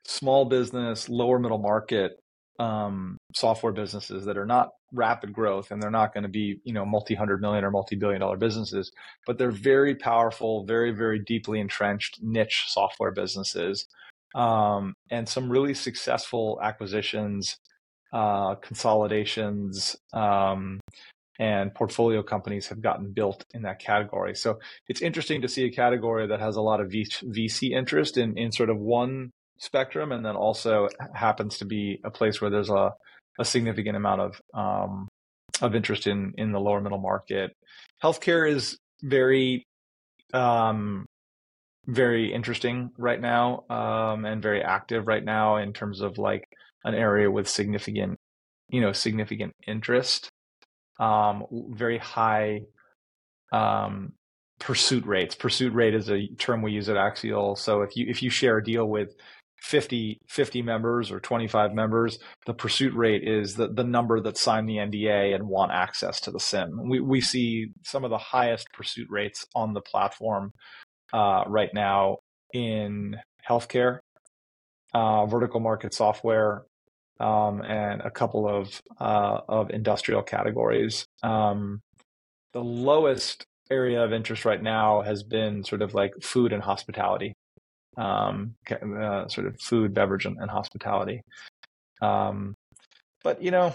[0.06, 2.12] small business, lower middle market
[2.58, 6.72] um, software businesses that are not rapid growth and they're not going to be, you
[6.72, 8.90] know, multi hundred million or multi billion dollar businesses,
[9.26, 13.86] but they're very powerful, very, very deeply entrenched niche software businesses.
[14.34, 17.56] Um, and some really successful acquisitions
[18.12, 20.80] uh, consolidations um,
[21.38, 24.34] and portfolio companies have gotten built in that category.
[24.34, 28.36] So it's interesting to see a category that has a lot of VC interest in,
[28.36, 32.70] in sort of one spectrum, and then also happens to be a place where there's
[32.70, 32.92] a,
[33.38, 35.08] a significant amount of um,
[35.60, 37.52] of interest in in the lower middle market.
[38.02, 39.64] Healthcare is very
[40.32, 41.06] um,
[41.86, 46.44] very interesting right now um, and very active right now in terms of like
[46.84, 48.18] an area with significant,
[48.68, 50.28] you know, significant interest,
[51.00, 52.60] um, very high
[53.52, 54.12] um,
[54.60, 55.34] pursuit rates.
[55.34, 57.56] Pursuit rate is a term we use at Axial.
[57.56, 59.14] So if you if you share a deal with
[59.62, 64.66] 50, 50 members or 25 members, the pursuit rate is the, the number that sign
[64.66, 66.88] the NDA and want access to the SIM.
[66.88, 70.52] We, we see some of the highest pursuit rates on the platform
[71.12, 72.18] uh, right now
[72.52, 73.16] in
[73.48, 73.98] healthcare,
[74.94, 76.62] uh, vertical market software,
[77.20, 81.06] um, and a couple of uh, of industrial categories.
[81.22, 81.80] Um,
[82.52, 87.34] the lowest area of interest right now has been sort of like food and hospitality,
[87.98, 91.22] um, uh, sort of food, beverage, and, and hospitality.
[92.00, 92.54] Um,
[93.24, 93.74] but you know,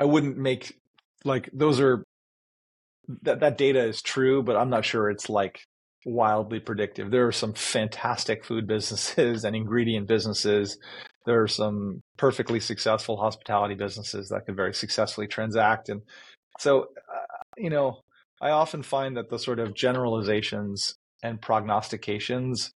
[0.00, 0.72] I wouldn't make
[1.24, 2.04] like those are
[3.22, 5.60] that that data is true, but I'm not sure it's like
[6.06, 7.10] wildly predictive.
[7.10, 10.78] There are some fantastic food businesses and ingredient businesses.
[11.26, 15.88] There are some perfectly successful hospitality businesses that could very successfully transact.
[15.88, 16.02] And
[16.60, 18.00] so, uh, you know,
[18.40, 22.72] I often find that the sort of generalizations and prognostications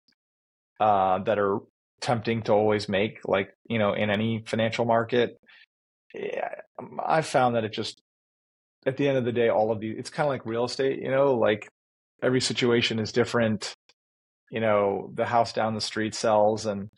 [0.81, 1.59] uh, that are
[2.01, 5.39] tempting to always make, like, you know, in any financial market,
[7.05, 8.01] I've found that it just,
[8.87, 11.01] at the end of the day, all of these, it's kind of like real estate,
[11.01, 11.69] you know, like
[12.23, 13.75] every situation is different.
[14.51, 16.89] You know, the house down the street sells and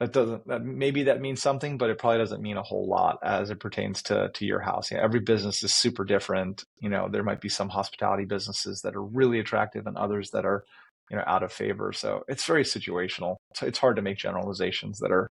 [0.00, 3.18] that doesn't that maybe that means something, but it probably doesn't mean a whole lot
[3.22, 4.90] as it pertains to to your house.
[4.90, 6.64] Yeah, every business is super different.
[6.78, 10.46] You know, there might be some hospitality businesses that are really attractive and others that
[10.46, 10.64] are,
[11.10, 11.92] you know, out of favor.
[11.92, 13.36] So it's very situational.
[13.54, 15.30] So it's hard to make generalizations that are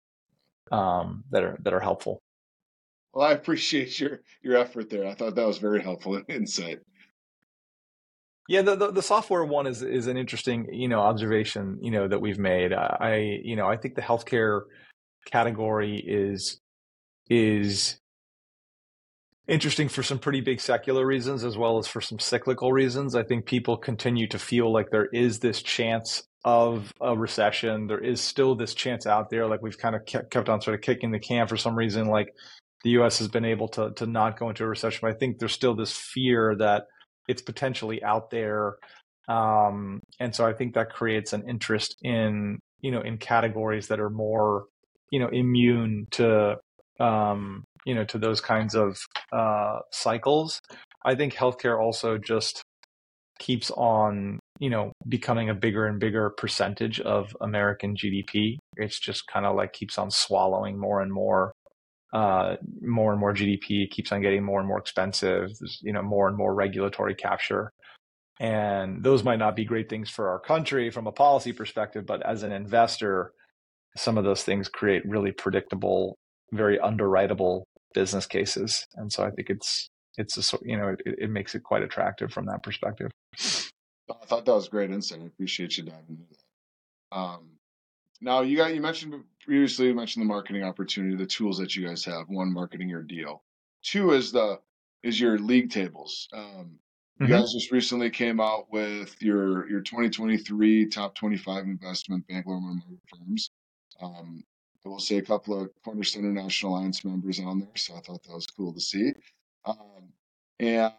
[0.73, 2.21] um, that are that are helpful.
[3.13, 5.07] Well, I appreciate your your effort there.
[5.07, 6.81] I thought that was very helpful insight.
[8.49, 12.09] Yeah, the, the, the software one is is an interesting you know observation you know
[12.09, 12.73] that we've made.
[12.73, 14.63] I you know I think the healthcare
[15.31, 16.61] category is
[17.29, 18.00] is
[19.51, 23.15] interesting for some pretty big secular reasons as well as for some cyclical reasons.
[23.15, 27.89] I think people continue to feel like there is this chance of a recession.
[27.89, 29.47] There is still this chance out there.
[29.47, 32.07] Like we've kind of kept on sort of kicking the can for some reason.
[32.07, 32.33] Like
[32.85, 33.19] the U.S.
[33.19, 35.01] has been able to to not go into a recession.
[35.03, 36.85] But I think there's still this fear that
[37.29, 38.77] it's potentially out there,
[39.29, 44.01] um, and so I think that creates an interest in you know in categories that
[44.01, 44.65] are more
[45.11, 46.57] you know immune to
[46.99, 48.99] um, you know to those kinds of
[49.33, 50.61] uh, cycles.
[51.05, 52.63] I think healthcare also just
[53.39, 58.57] keeps on you know becoming a bigger and bigger percentage of American GDP.
[58.77, 61.53] It's just kind of like keeps on swallowing more and more
[62.13, 65.51] uh, more and more GDP keeps on getting more and more expensive.
[65.59, 67.71] There's, you know, more and more regulatory capture.
[68.41, 72.25] And those might not be great things for our country from a policy perspective, but
[72.27, 73.33] as an investor,
[73.97, 76.17] some of those things create really predictable,
[76.53, 77.65] very underwritable
[77.95, 78.87] business cases.
[78.95, 82.33] And so I think it's it's a you know it, it makes it quite attractive
[82.33, 83.11] from that perspective.
[83.37, 85.21] I thought that was great insight.
[85.23, 87.17] I appreciate you diving into that.
[87.17, 87.51] Um,
[88.21, 91.87] now you got you mentioned previously you mentioned the marketing opportunity, the tools that you
[91.87, 92.29] guys have.
[92.29, 93.43] One, marketing your deal.
[93.83, 94.61] Two is the
[95.03, 96.29] is your league tables.
[96.33, 96.79] Um,
[97.19, 97.35] you mm-hmm.
[97.35, 103.51] guys just recently came out with your your 2023 top 25 investment bank loan firms.
[104.01, 104.43] Um,
[104.85, 108.23] I will see a couple of Cornerstone International Alliance members on there, so I thought
[108.23, 109.13] that was cool to see.
[109.67, 110.13] Um,
[110.59, 110.93] and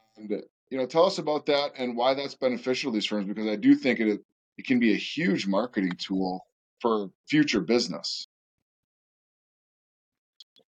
[0.69, 3.55] you know, tell us about that and why that's beneficial to these firms because I
[3.55, 4.21] do think it
[4.57, 6.45] it can be a huge marketing tool
[6.79, 8.27] for future business.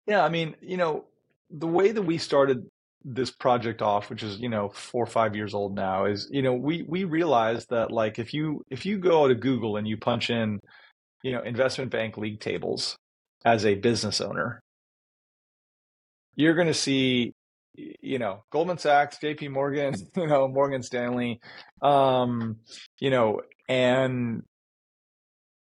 [0.08, 1.06] Yeah, I mean, you know,
[1.50, 2.66] the way that we started
[3.06, 6.42] this project off, which is, you know, four or five years old now, is, you
[6.42, 9.98] know, we we realized that like if you if you go to Google and you
[9.98, 10.60] punch in,
[11.22, 12.98] you know, investment bank league tables
[13.46, 14.60] as a business owner,
[16.36, 17.34] you're gonna see
[17.76, 19.50] you know Goldman Sachs, J.P.
[19.50, 21.40] Morgan, you know Morgan Stanley,
[21.82, 22.58] um,
[23.00, 24.44] you know, and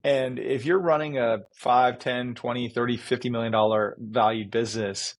[0.04, 5.16] and if you're running a 5, 10, 20, 30, 50 million dollar valued business,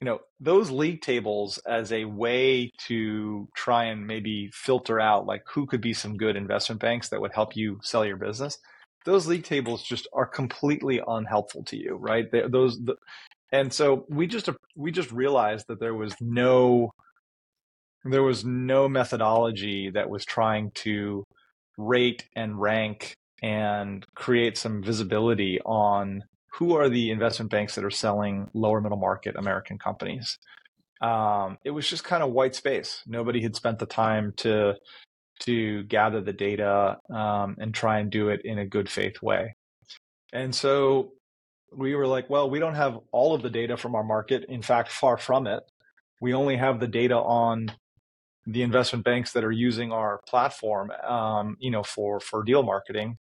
[0.00, 5.42] you know, those league tables as a way to try and maybe filter out like
[5.52, 8.58] who could be some good investment banks that would help you sell your business.
[9.04, 12.30] Those league tables just are completely unhelpful to you, right?
[12.30, 12.96] They, those, the,
[13.52, 16.92] and so we just we just realized that there was no
[18.04, 21.24] there was no methodology that was trying to
[21.78, 27.90] rate and rank and create some visibility on who are the investment banks that are
[27.90, 30.38] selling lower middle market American companies.
[31.00, 33.02] Um, it was just kind of white space.
[33.06, 34.74] Nobody had spent the time to
[35.44, 39.54] to gather the data um, and try and do it in a good faith way.
[40.32, 41.12] And so
[41.74, 44.44] we were like, well, we don't have all of the data from our market.
[44.48, 45.62] In fact, far from it.
[46.20, 47.72] We only have the data on
[48.46, 53.18] the investment banks that are using our platform, um, you know, for for deal marketing.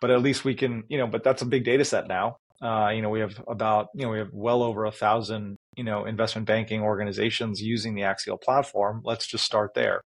[0.00, 2.36] But at least we can, you know, but that's a big data set now.
[2.62, 5.84] Uh, you know, we have about, you know, we have well over a thousand, you
[5.84, 9.00] know, investment banking organizations using the Axial platform.
[9.04, 10.02] Let's just start there.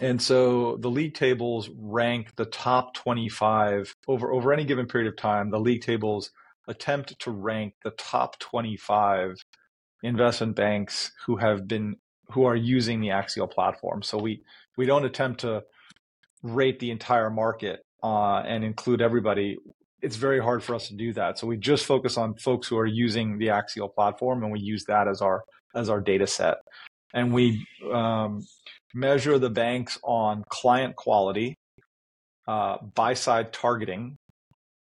[0.00, 5.16] And so the league tables rank the top 25 over over any given period of
[5.16, 5.50] time.
[5.50, 6.30] The league tables
[6.68, 9.36] attempt to rank the top 25
[10.02, 11.96] investment banks who have been
[12.32, 14.02] who are using the Axial platform.
[14.02, 14.42] So we
[14.76, 15.62] we don't attempt to
[16.42, 19.56] rate the entire market uh, and include everybody.
[20.02, 21.38] It's very hard for us to do that.
[21.38, 24.84] So we just focus on folks who are using the Axial platform, and we use
[24.84, 25.42] that as our
[25.74, 26.58] as our data set.
[27.14, 28.42] And we um,
[28.96, 31.54] measure the banks on client quality,
[32.48, 34.16] uh, buy side targeting,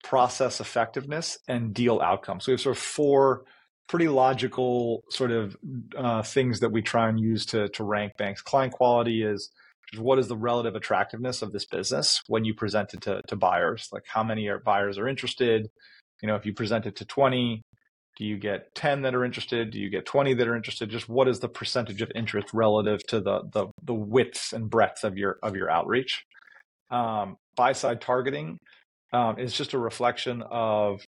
[0.05, 2.45] process effectiveness, and deal outcomes.
[2.45, 3.45] So we have sort of four
[3.89, 5.57] pretty logical sort of
[5.97, 8.43] uh, things that we try and use to to rank banks.
[8.43, 9.51] Client quality is
[9.99, 13.89] what is the relative attractiveness of this business when you present it to, to buyers?
[13.93, 15.69] Like how many are, buyers are interested?
[16.23, 17.63] You know, if you present it to 20,
[18.17, 19.71] do you get 10 that are interested?
[19.71, 20.89] Do you get 20 that are interested?
[20.89, 25.05] Just what is the percentage of interest relative to the the, the widths and breadths
[25.05, 26.25] of your of your outreach?
[26.91, 28.59] Um, buy side targeting
[29.12, 31.05] um, is just a reflection of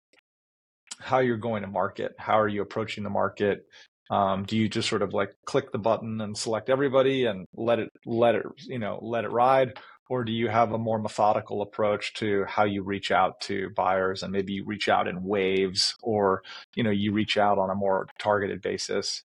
[0.98, 2.14] how you're going to market.
[2.18, 3.66] How are you approaching the market?
[4.10, 7.78] Um, do you just sort of like click the button and select everybody and let
[7.78, 9.74] it let it you know let it ride,
[10.08, 14.22] or do you have a more methodical approach to how you reach out to buyers
[14.22, 16.42] and maybe you reach out in waves, or
[16.74, 19.22] you know you reach out on a more targeted basis?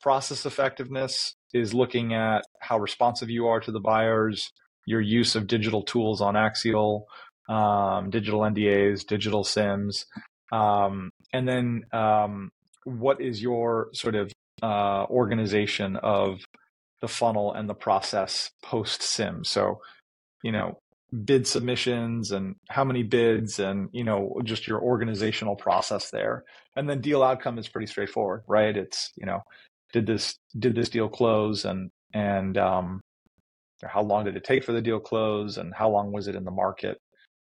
[0.00, 4.52] process effectiveness is looking at how responsive you are to the buyers,
[4.86, 7.06] your use of digital tools on Axial,
[7.48, 10.06] um, digital NDAs, digital SIMs,
[10.52, 12.50] um, and then um,
[12.84, 16.40] what is your sort of uh, organization of
[17.00, 19.44] the funnel and the process post sim?
[19.44, 19.80] So,
[20.42, 20.78] you know,
[21.24, 26.44] bid submissions and how many bids and you know just your organizational process there.
[26.76, 28.76] And then deal outcome is pretty straightforward right?
[28.76, 29.40] It's you know
[29.92, 33.00] did this did this deal close and and um
[33.82, 36.44] how long did it take for the deal close and how long was it in
[36.44, 36.98] the market?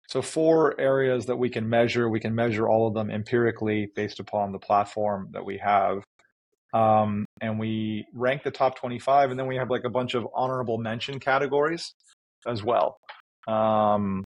[0.09, 4.21] So four areas that we can measure we can measure all of them empirically based
[4.21, 6.05] upon the platform that we have.
[6.75, 10.29] Um, and we rank the top 25 and then we have like a bunch of
[10.35, 11.95] honorable mention categories
[12.47, 12.99] as well
[13.49, 14.25] um,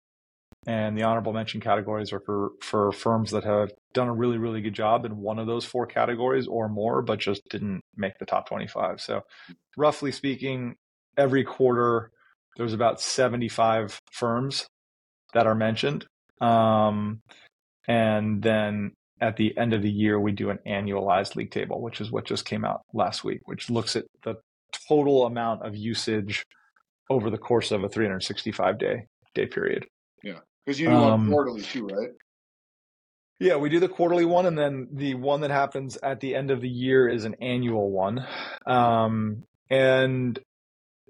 [0.66, 4.60] and the honorable mention categories are for, for firms that have done a really, really
[4.60, 8.26] good job in one of those four categories or more, but just didn't make the
[8.26, 9.00] top 25.
[9.00, 9.22] So,
[9.76, 10.76] roughly speaking,
[11.16, 12.10] every quarter
[12.56, 14.66] there's about 75 firms
[15.32, 16.06] that are mentioned.
[16.40, 17.20] Um,
[17.88, 22.00] and then at the end of the year, we do an annualized league table, which
[22.00, 24.36] is what just came out last week, which looks at the
[24.88, 26.44] total amount of usage
[27.10, 29.86] over the course of a 365 day day period.
[30.22, 32.10] Yeah, because you do um, one quarterly too, right?
[33.40, 36.50] Yeah, we do the quarterly one, and then the one that happens at the end
[36.50, 38.26] of the year is an annual one,
[38.66, 40.38] um, and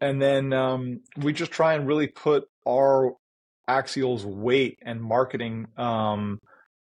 [0.01, 3.15] and then um, we just try and really put our
[3.69, 6.39] Axial's weight and marketing, um,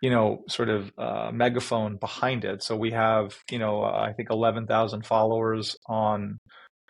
[0.02, 2.62] you know, sort of uh, megaphone behind it.
[2.62, 6.40] So we have, you know, uh, I think eleven thousand followers on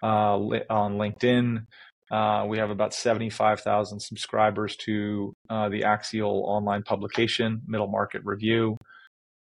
[0.03, 0.37] uh,
[0.69, 1.65] on LinkedIn.
[2.11, 8.77] Uh, we have about 75,000 subscribers to uh, the Axial online publication, Middle Market Review.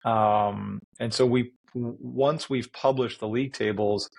[0.03, 4.09] Um, and so we, once we've published the league tables,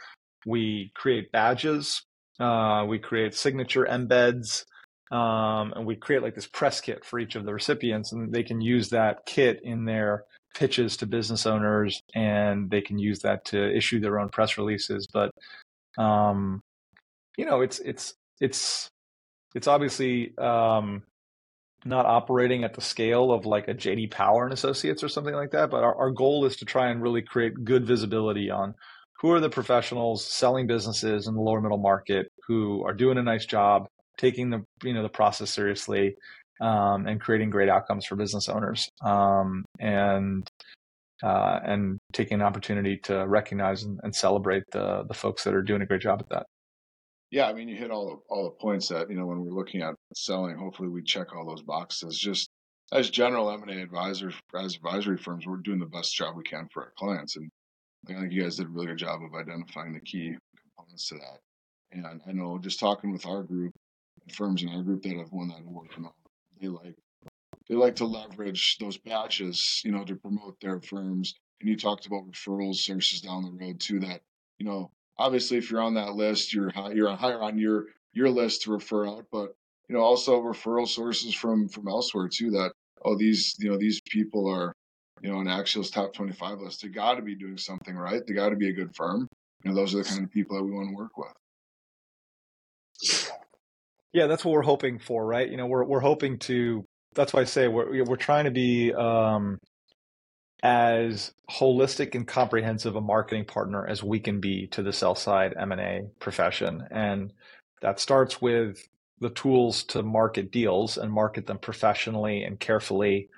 [0.47, 2.03] we create badges,
[2.41, 4.65] uh, we create signature embeds,
[5.11, 8.43] um, and we create like this press kit for each of the recipients, and they
[8.43, 10.25] can use that kit in their
[10.55, 15.07] pitches to business owners, and they can use that to issue their own press releases.
[15.13, 15.31] But
[15.99, 16.61] um,
[17.37, 18.89] you know, it's it's it's
[19.55, 21.03] it's obviously um,
[21.85, 25.51] not operating at the scale of like a JD Power and Associates or something like
[25.53, 25.71] that.
[25.71, 28.75] But our, our goal is to try and really create good visibility on
[29.21, 33.23] who are the professionals selling businesses in the lower middle market who are doing a
[33.23, 33.87] nice job,
[34.17, 36.15] taking the you know the process seriously,
[36.61, 40.49] um, and creating great outcomes for business owners, um, and
[41.23, 45.63] uh, and taking an opportunity to recognize and, and celebrate the the folks that are
[45.63, 46.47] doing a great job at that.
[47.31, 49.51] Yeah, I mean, you hit all the all the points that you know when we're
[49.51, 50.57] looking at selling.
[50.57, 52.19] Hopefully, we check all those boxes.
[52.19, 52.49] Just
[52.93, 56.43] as general M and A advisors, as advisory firms, we're doing the best job we
[56.43, 57.51] can for our clients, and
[58.09, 60.37] I think you guys did a really good job of identifying the key
[60.77, 61.41] components to that.
[61.93, 63.73] And I know just talking with our group,
[64.33, 66.09] firms in our group that have won that award from
[66.61, 66.95] they like
[67.69, 71.35] they like to leverage those badges, you know, to promote their firms.
[71.61, 74.01] And you talked about referral sources down the road too.
[74.01, 74.23] That
[74.59, 78.31] you know obviously if you're on that list, you're high, you're higher on your your
[78.31, 79.55] list to refer out, but
[79.89, 82.51] you know also referral sources from from elsewhere too.
[82.53, 82.73] That
[83.05, 84.73] oh these you know these people are
[85.21, 86.83] you know on Axial's top 25 list.
[86.83, 88.23] They got to be doing something right.
[88.27, 89.29] They got to be a good firm.
[89.65, 91.33] You know those are the kind of people that we want to work with.
[94.13, 95.49] Yeah, that's what we're hoping for, right?
[95.49, 96.85] You know, we're we're hoping to.
[97.15, 99.59] That's why I say we're we're trying to be um,
[100.63, 105.55] as holistic and comprehensive a marketing partner as we can be to the sell side
[105.59, 106.87] M&A profession.
[106.91, 107.33] And
[107.81, 108.83] that starts with
[109.21, 113.29] the tools to market deals and market them professionally and carefully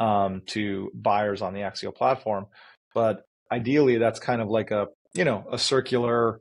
[0.00, 2.46] um, to buyers on the Axial platform.
[2.94, 6.40] But ideally, that's kind of like a you know a circular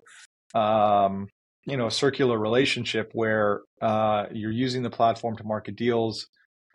[0.54, 1.28] um,
[1.66, 6.28] you know a circular relationship where uh, you're using the platform to market deals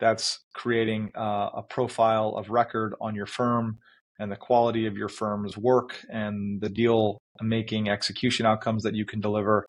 [0.03, 3.77] that's creating uh, a profile of record on your firm
[4.19, 9.05] and the quality of your firm's work and the deal making execution outcomes that you
[9.05, 9.65] can deliver.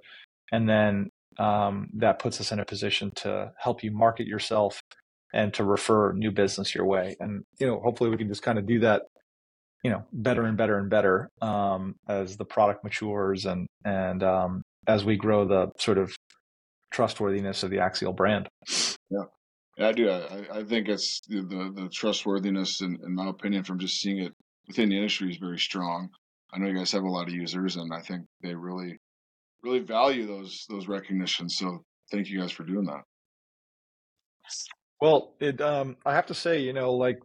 [0.51, 4.80] And then um, that puts us in a position to help you market yourself
[5.32, 7.14] and to refer new business your way.
[7.20, 9.03] And, you know, hopefully we can just kind of do that,
[9.85, 14.62] you know, better and better and better um, as the product matures and, and um,
[14.89, 16.12] as we grow the sort of
[16.93, 18.49] trustworthiness of the Axial brand.
[19.11, 19.26] Yeah.
[19.77, 20.09] Yeah, I do.
[20.09, 24.18] I, I think it's the, the, the trustworthiness, in, in my opinion, from just seeing
[24.18, 24.33] it
[24.68, 26.11] within the industry is very strong.
[26.53, 28.99] I know you guys have a lot of users, and I think they really,
[29.62, 31.57] really value those those recognitions.
[31.59, 33.03] So thank you guys for doing that.
[35.01, 37.18] Well, it um, I have to say, you know, like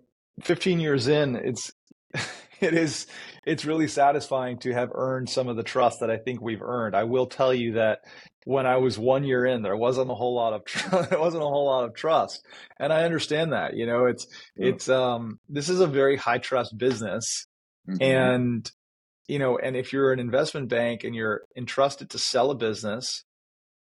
[0.44, 1.72] 15 years in, it's
[2.60, 3.08] it is
[3.46, 6.96] it's really satisfying to have earned some of the trust that I think we've earned.
[6.96, 8.00] I will tell you that
[8.46, 11.44] when I was one year in, there wasn't a whole lot of tr- there wasn't
[11.44, 12.46] a whole lot of trust,
[12.80, 13.76] and I understand that.
[13.76, 14.70] You know, it's yeah.
[14.70, 17.46] it's um this is a very high trust business,
[17.90, 18.02] mm-hmm.
[18.02, 18.72] and
[19.28, 23.24] you know, and if you're an investment bank and you're entrusted to sell a business,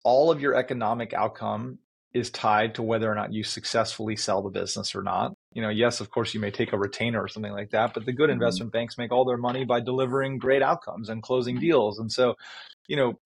[0.04, 1.78] all of your economic outcome
[2.14, 5.34] is tied to whether or not you successfully sell the business or not.
[5.56, 8.06] You know, yes, of course, you may take a retainer or something like that, but
[8.06, 8.34] the good mm-hmm.
[8.34, 11.98] investment banks make all their money by delivering great outcomes and closing deals.
[11.98, 12.36] And so,
[12.88, 13.20] you know,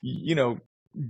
[0.00, 0.58] you know,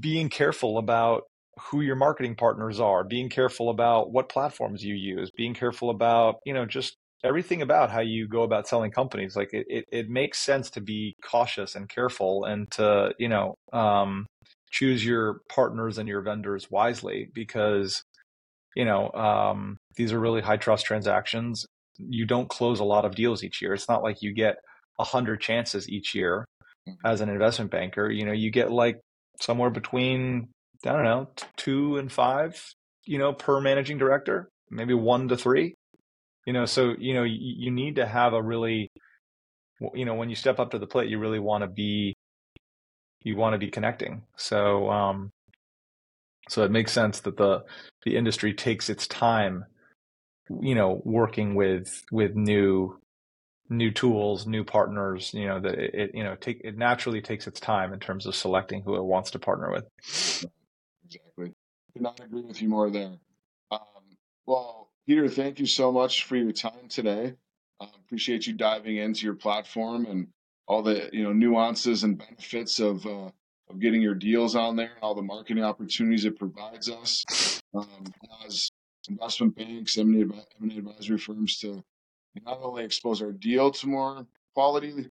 [0.00, 1.22] being careful about
[1.58, 6.40] who your marketing partners are, being careful about what platforms you use, being careful about,
[6.44, 9.36] you know, just everything about how you go about selling companies.
[9.36, 13.54] Like it, it, it makes sense to be cautious and careful and to, you know,
[13.72, 14.26] um,
[14.70, 18.02] choose your partners and your vendors wisely because
[18.76, 21.66] you know um, these are really high trust transactions
[21.98, 24.56] you don't close a lot of deals each year it's not like you get
[24.98, 26.44] a hundred chances each year
[26.88, 27.06] mm-hmm.
[27.06, 29.00] as an investment banker you know you get like
[29.40, 30.48] somewhere between
[30.86, 32.62] i don't know two and five
[33.04, 35.74] you know per managing director maybe one to three
[36.46, 38.88] you know so you know you, you need to have a really
[39.94, 42.14] you know when you step up to the plate you really want to be
[43.22, 44.22] you want to be connecting.
[44.36, 45.30] So um,
[46.50, 47.64] so it makes sense that the
[48.04, 49.64] the industry takes its time,
[50.60, 52.98] you know, working with with new
[53.68, 55.32] new tools, new partners.
[55.32, 58.26] You know that it, it you know take it naturally takes its time in terms
[58.26, 59.84] of selecting who it wants to partner with.
[61.04, 61.52] Exactly,
[61.92, 63.16] could not agree with you more there.
[63.70, 67.34] Um, well, Peter, thank you so much for your time today.
[67.80, 70.26] Uh, appreciate you diving into your platform and
[70.66, 73.30] all the you know nuances and benefits of uh,
[73.70, 77.24] of getting your deals on there and all the marketing opportunities it provides us
[77.74, 78.04] um,
[78.44, 78.70] as
[79.08, 81.82] investment banks, M&A, M&A advisory firms to
[82.44, 85.08] not only expose our deal to more quality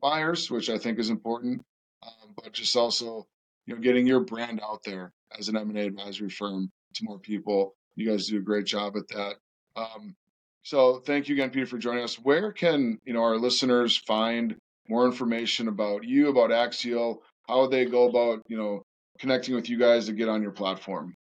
[0.00, 1.62] buyers, which I think is important,
[2.02, 3.26] um, but just also
[3.66, 7.74] you know getting your brand out there as an M&A advisory firm to more people.
[7.96, 9.36] You guys do a great job at that.
[9.74, 10.14] Um,
[10.62, 12.16] so thank you again, Peter, for joining us.
[12.16, 14.56] Where can you know our listeners find
[14.88, 18.82] more information about you, about Axial, how would they go about, you know,
[19.18, 21.14] connecting with you guys to get on your platform?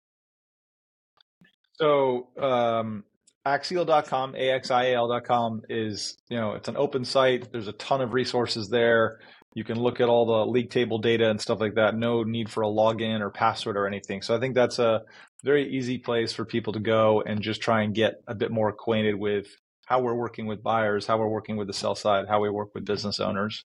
[1.73, 3.03] So, um,
[3.45, 7.51] axial.com, A-X-I-A-L.com is, you know, it's an open site.
[7.51, 9.19] There's a ton of resources there.
[9.55, 11.95] You can look at all the league table data and stuff like that.
[11.95, 14.21] No need for a login or password or anything.
[14.21, 15.01] So I think that's a
[15.43, 18.69] very easy place for people to go and just try and get a bit more
[18.69, 19.47] acquainted with
[19.85, 22.69] how we're working with buyers, how we're working with the sell side, how we work
[22.73, 23.63] with business owners.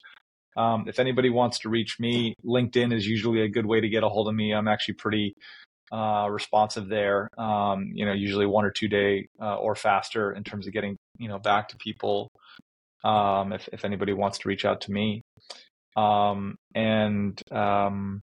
[0.57, 4.05] Um, if anybody wants to reach me, LinkedIn is usually a good way to get
[4.05, 4.53] a hold of me.
[4.53, 5.35] I'm actually pretty
[5.93, 7.29] uh, responsive there.
[7.39, 10.97] Um, you know, usually one or two day uh, or faster in terms of getting
[11.19, 12.29] you know back to people.
[13.05, 15.23] Um, if if anybody wants to reach out to me,
[15.97, 18.23] um, and um,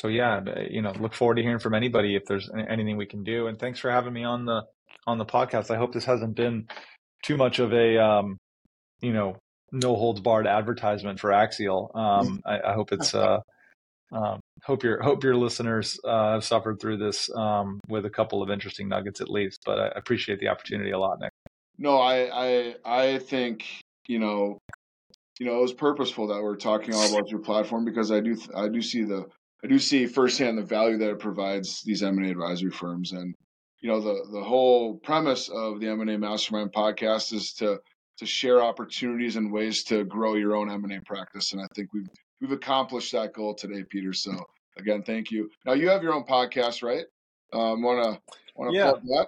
[0.00, 3.24] so yeah, you know, look forward to hearing from anybody if there's anything we can
[3.24, 3.46] do.
[3.46, 4.62] And thanks for having me on the
[5.06, 5.70] on the podcast.
[5.70, 6.66] I hope this hasn't been
[7.24, 8.36] too much of a um,
[9.00, 9.36] you know
[9.76, 11.90] no holds barred advertisement for Axial.
[11.94, 13.38] Um, I, I, hope it's uh,
[14.12, 18.42] um, hope your hope your listeners uh, have suffered through this um, with a couple
[18.42, 19.60] of interesting nuggets at least.
[19.64, 21.32] But I appreciate the opportunity a lot, Nick.
[21.78, 23.66] No, I I I think
[24.08, 24.58] you know
[25.38, 28.36] you know it was purposeful that we're talking all about your platform because I do
[28.56, 29.26] I do see the
[29.64, 33.12] I do see firsthand the value that it provides these M and A advisory firms
[33.12, 33.34] and
[33.80, 37.78] you know the the whole premise of the M&A Mastermind podcast is to
[38.18, 42.08] to share opportunities and ways to grow your own M&A practice and I think we've
[42.40, 44.32] we've accomplished that goal today Peter so
[44.78, 47.04] again thank you now you have your own podcast right
[47.52, 48.90] um want to want to yeah.
[48.90, 49.26] plug that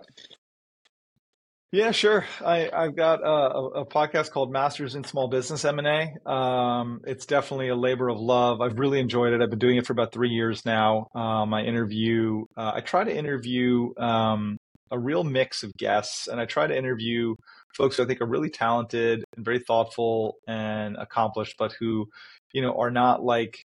[1.70, 2.24] yeah, sure.
[2.42, 6.14] I, I've got a, a, podcast called Masters in Small Business M&A.
[6.26, 8.62] Um, it's definitely a labor of love.
[8.62, 9.42] I've really enjoyed it.
[9.42, 11.08] I've been doing it for about three years now.
[11.14, 14.56] Um, I interview, uh, I try to interview um,
[14.90, 17.34] a real mix of guests, and I try to interview
[17.74, 22.08] folks who I think are really talented and very thoughtful and accomplished, but who,
[22.52, 23.64] you know, are not like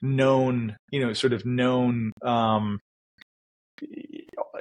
[0.00, 2.78] known, you know, sort of known um,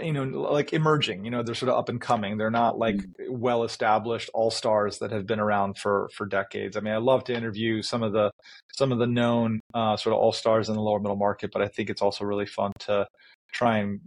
[0.02, 2.96] you know like emerging you know they're sort of up and coming they're not like
[2.96, 3.40] mm-hmm.
[3.40, 7.24] well established all stars that have been around for for decades i mean i love
[7.24, 8.32] to interview some of the
[8.74, 11.62] some of the known uh, sort of all stars in the lower middle market but
[11.62, 13.06] i think it's also really fun to
[13.52, 14.00] try and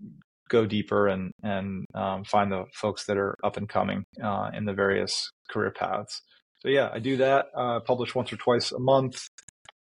[0.49, 4.65] go deeper and and um, find the folks that are up and coming uh, in
[4.65, 6.23] the various career paths
[6.61, 9.27] so yeah i do that uh, publish once or twice a month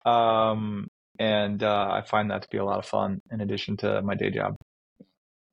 [0.06, 0.88] um,
[1.18, 4.14] and uh, i find that to be a lot of fun in addition to my
[4.14, 4.56] day job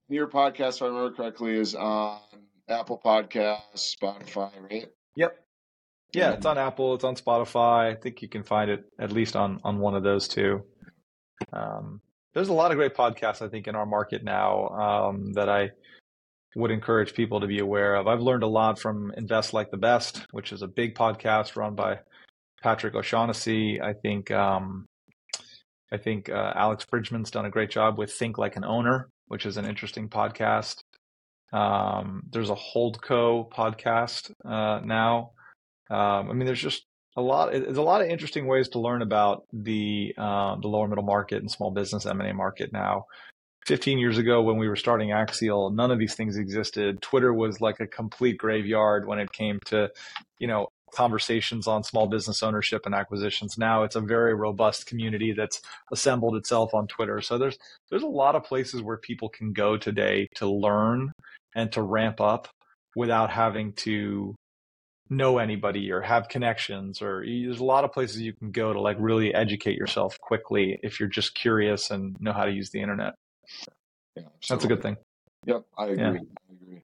[0.10, 2.20] your podcast, if I remember correctly, is on
[2.70, 4.88] Apple Podcasts, Spotify, right?
[5.16, 5.38] Yep.
[6.14, 6.96] Yeah, it's on Apple.
[6.96, 7.92] It's on Spotify.
[7.92, 10.64] I think you can find it at least on on one of those two.
[11.52, 12.00] Um,
[12.38, 15.72] there's a lot of great podcasts I think in our market now um, that I
[16.56, 18.06] would encourage people to be aware of.
[18.06, 21.74] I've learned a lot from Invest Like the Best, which is a big podcast run
[21.74, 21.98] by
[22.62, 23.82] Patrick O'Shaughnessy.
[23.82, 24.86] I think um,
[25.92, 29.48] I think uh, Alex Bridgman's done a great job with Think Like an Owner, which
[29.48, 30.76] is an interesting podcast.
[31.54, 35.32] Um, there's a Holdco podcast uh, now.
[35.90, 36.86] Um, I mean, there's just
[37.18, 37.52] a lot.
[37.52, 41.42] There's a lot of interesting ways to learn about the uh, the lower middle market
[41.42, 43.06] and small business M and A market now.
[43.66, 47.02] 15 years ago, when we were starting Axial, none of these things existed.
[47.02, 49.92] Twitter was like a complete graveyard when it came to,
[50.40, 53.58] you know, conversations on small business ownership and acquisitions.
[53.58, 55.62] Now it's a very robust community that's
[55.92, 57.20] assembled itself on Twitter.
[57.20, 57.58] So there's
[57.90, 61.12] there's a lot of places where people can go today to learn
[61.56, 62.48] and to ramp up
[62.96, 64.34] without having to
[65.10, 68.80] know anybody or have connections or there's a lot of places you can go to
[68.80, 72.82] like really educate yourself quickly if you're just curious and know how to use the
[72.82, 73.14] internet.
[74.16, 74.98] Yeah, that's a good thing.
[75.46, 76.04] Yep, I agree.
[76.04, 76.10] Yeah.
[76.10, 76.82] I agree.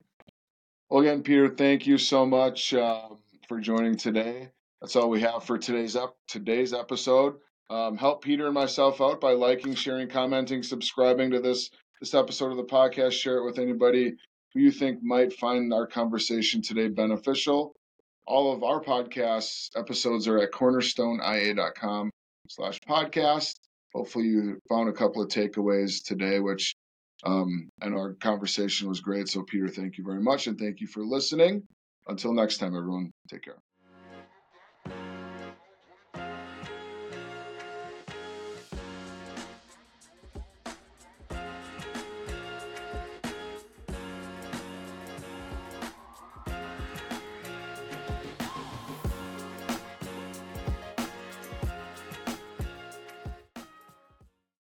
[0.89, 2.73] Well, again, Peter, thank you so much.
[2.73, 3.17] Um,
[3.47, 4.49] for joining today.
[4.81, 7.35] That's all we have for today's up today's episode.
[7.69, 11.69] Um, help Peter and myself out by liking, sharing, commenting, subscribing to this
[12.01, 13.11] this episode of the podcast.
[13.11, 14.13] Share it with anybody
[14.53, 17.75] who you think might find our conversation today beneficial.
[18.25, 22.09] All of our podcast episodes are at cornerstoneia.com
[22.47, 23.55] slash podcast.
[23.93, 26.73] Hopefully you found a couple of takeaways today, which
[27.25, 29.27] um, and our conversation was great.
[29.29, 30.47] So Peter, thank you very much.
[30.47, 31.63] And thank you for listening.
[32.07, 33.57] Until next time, everyone, take care.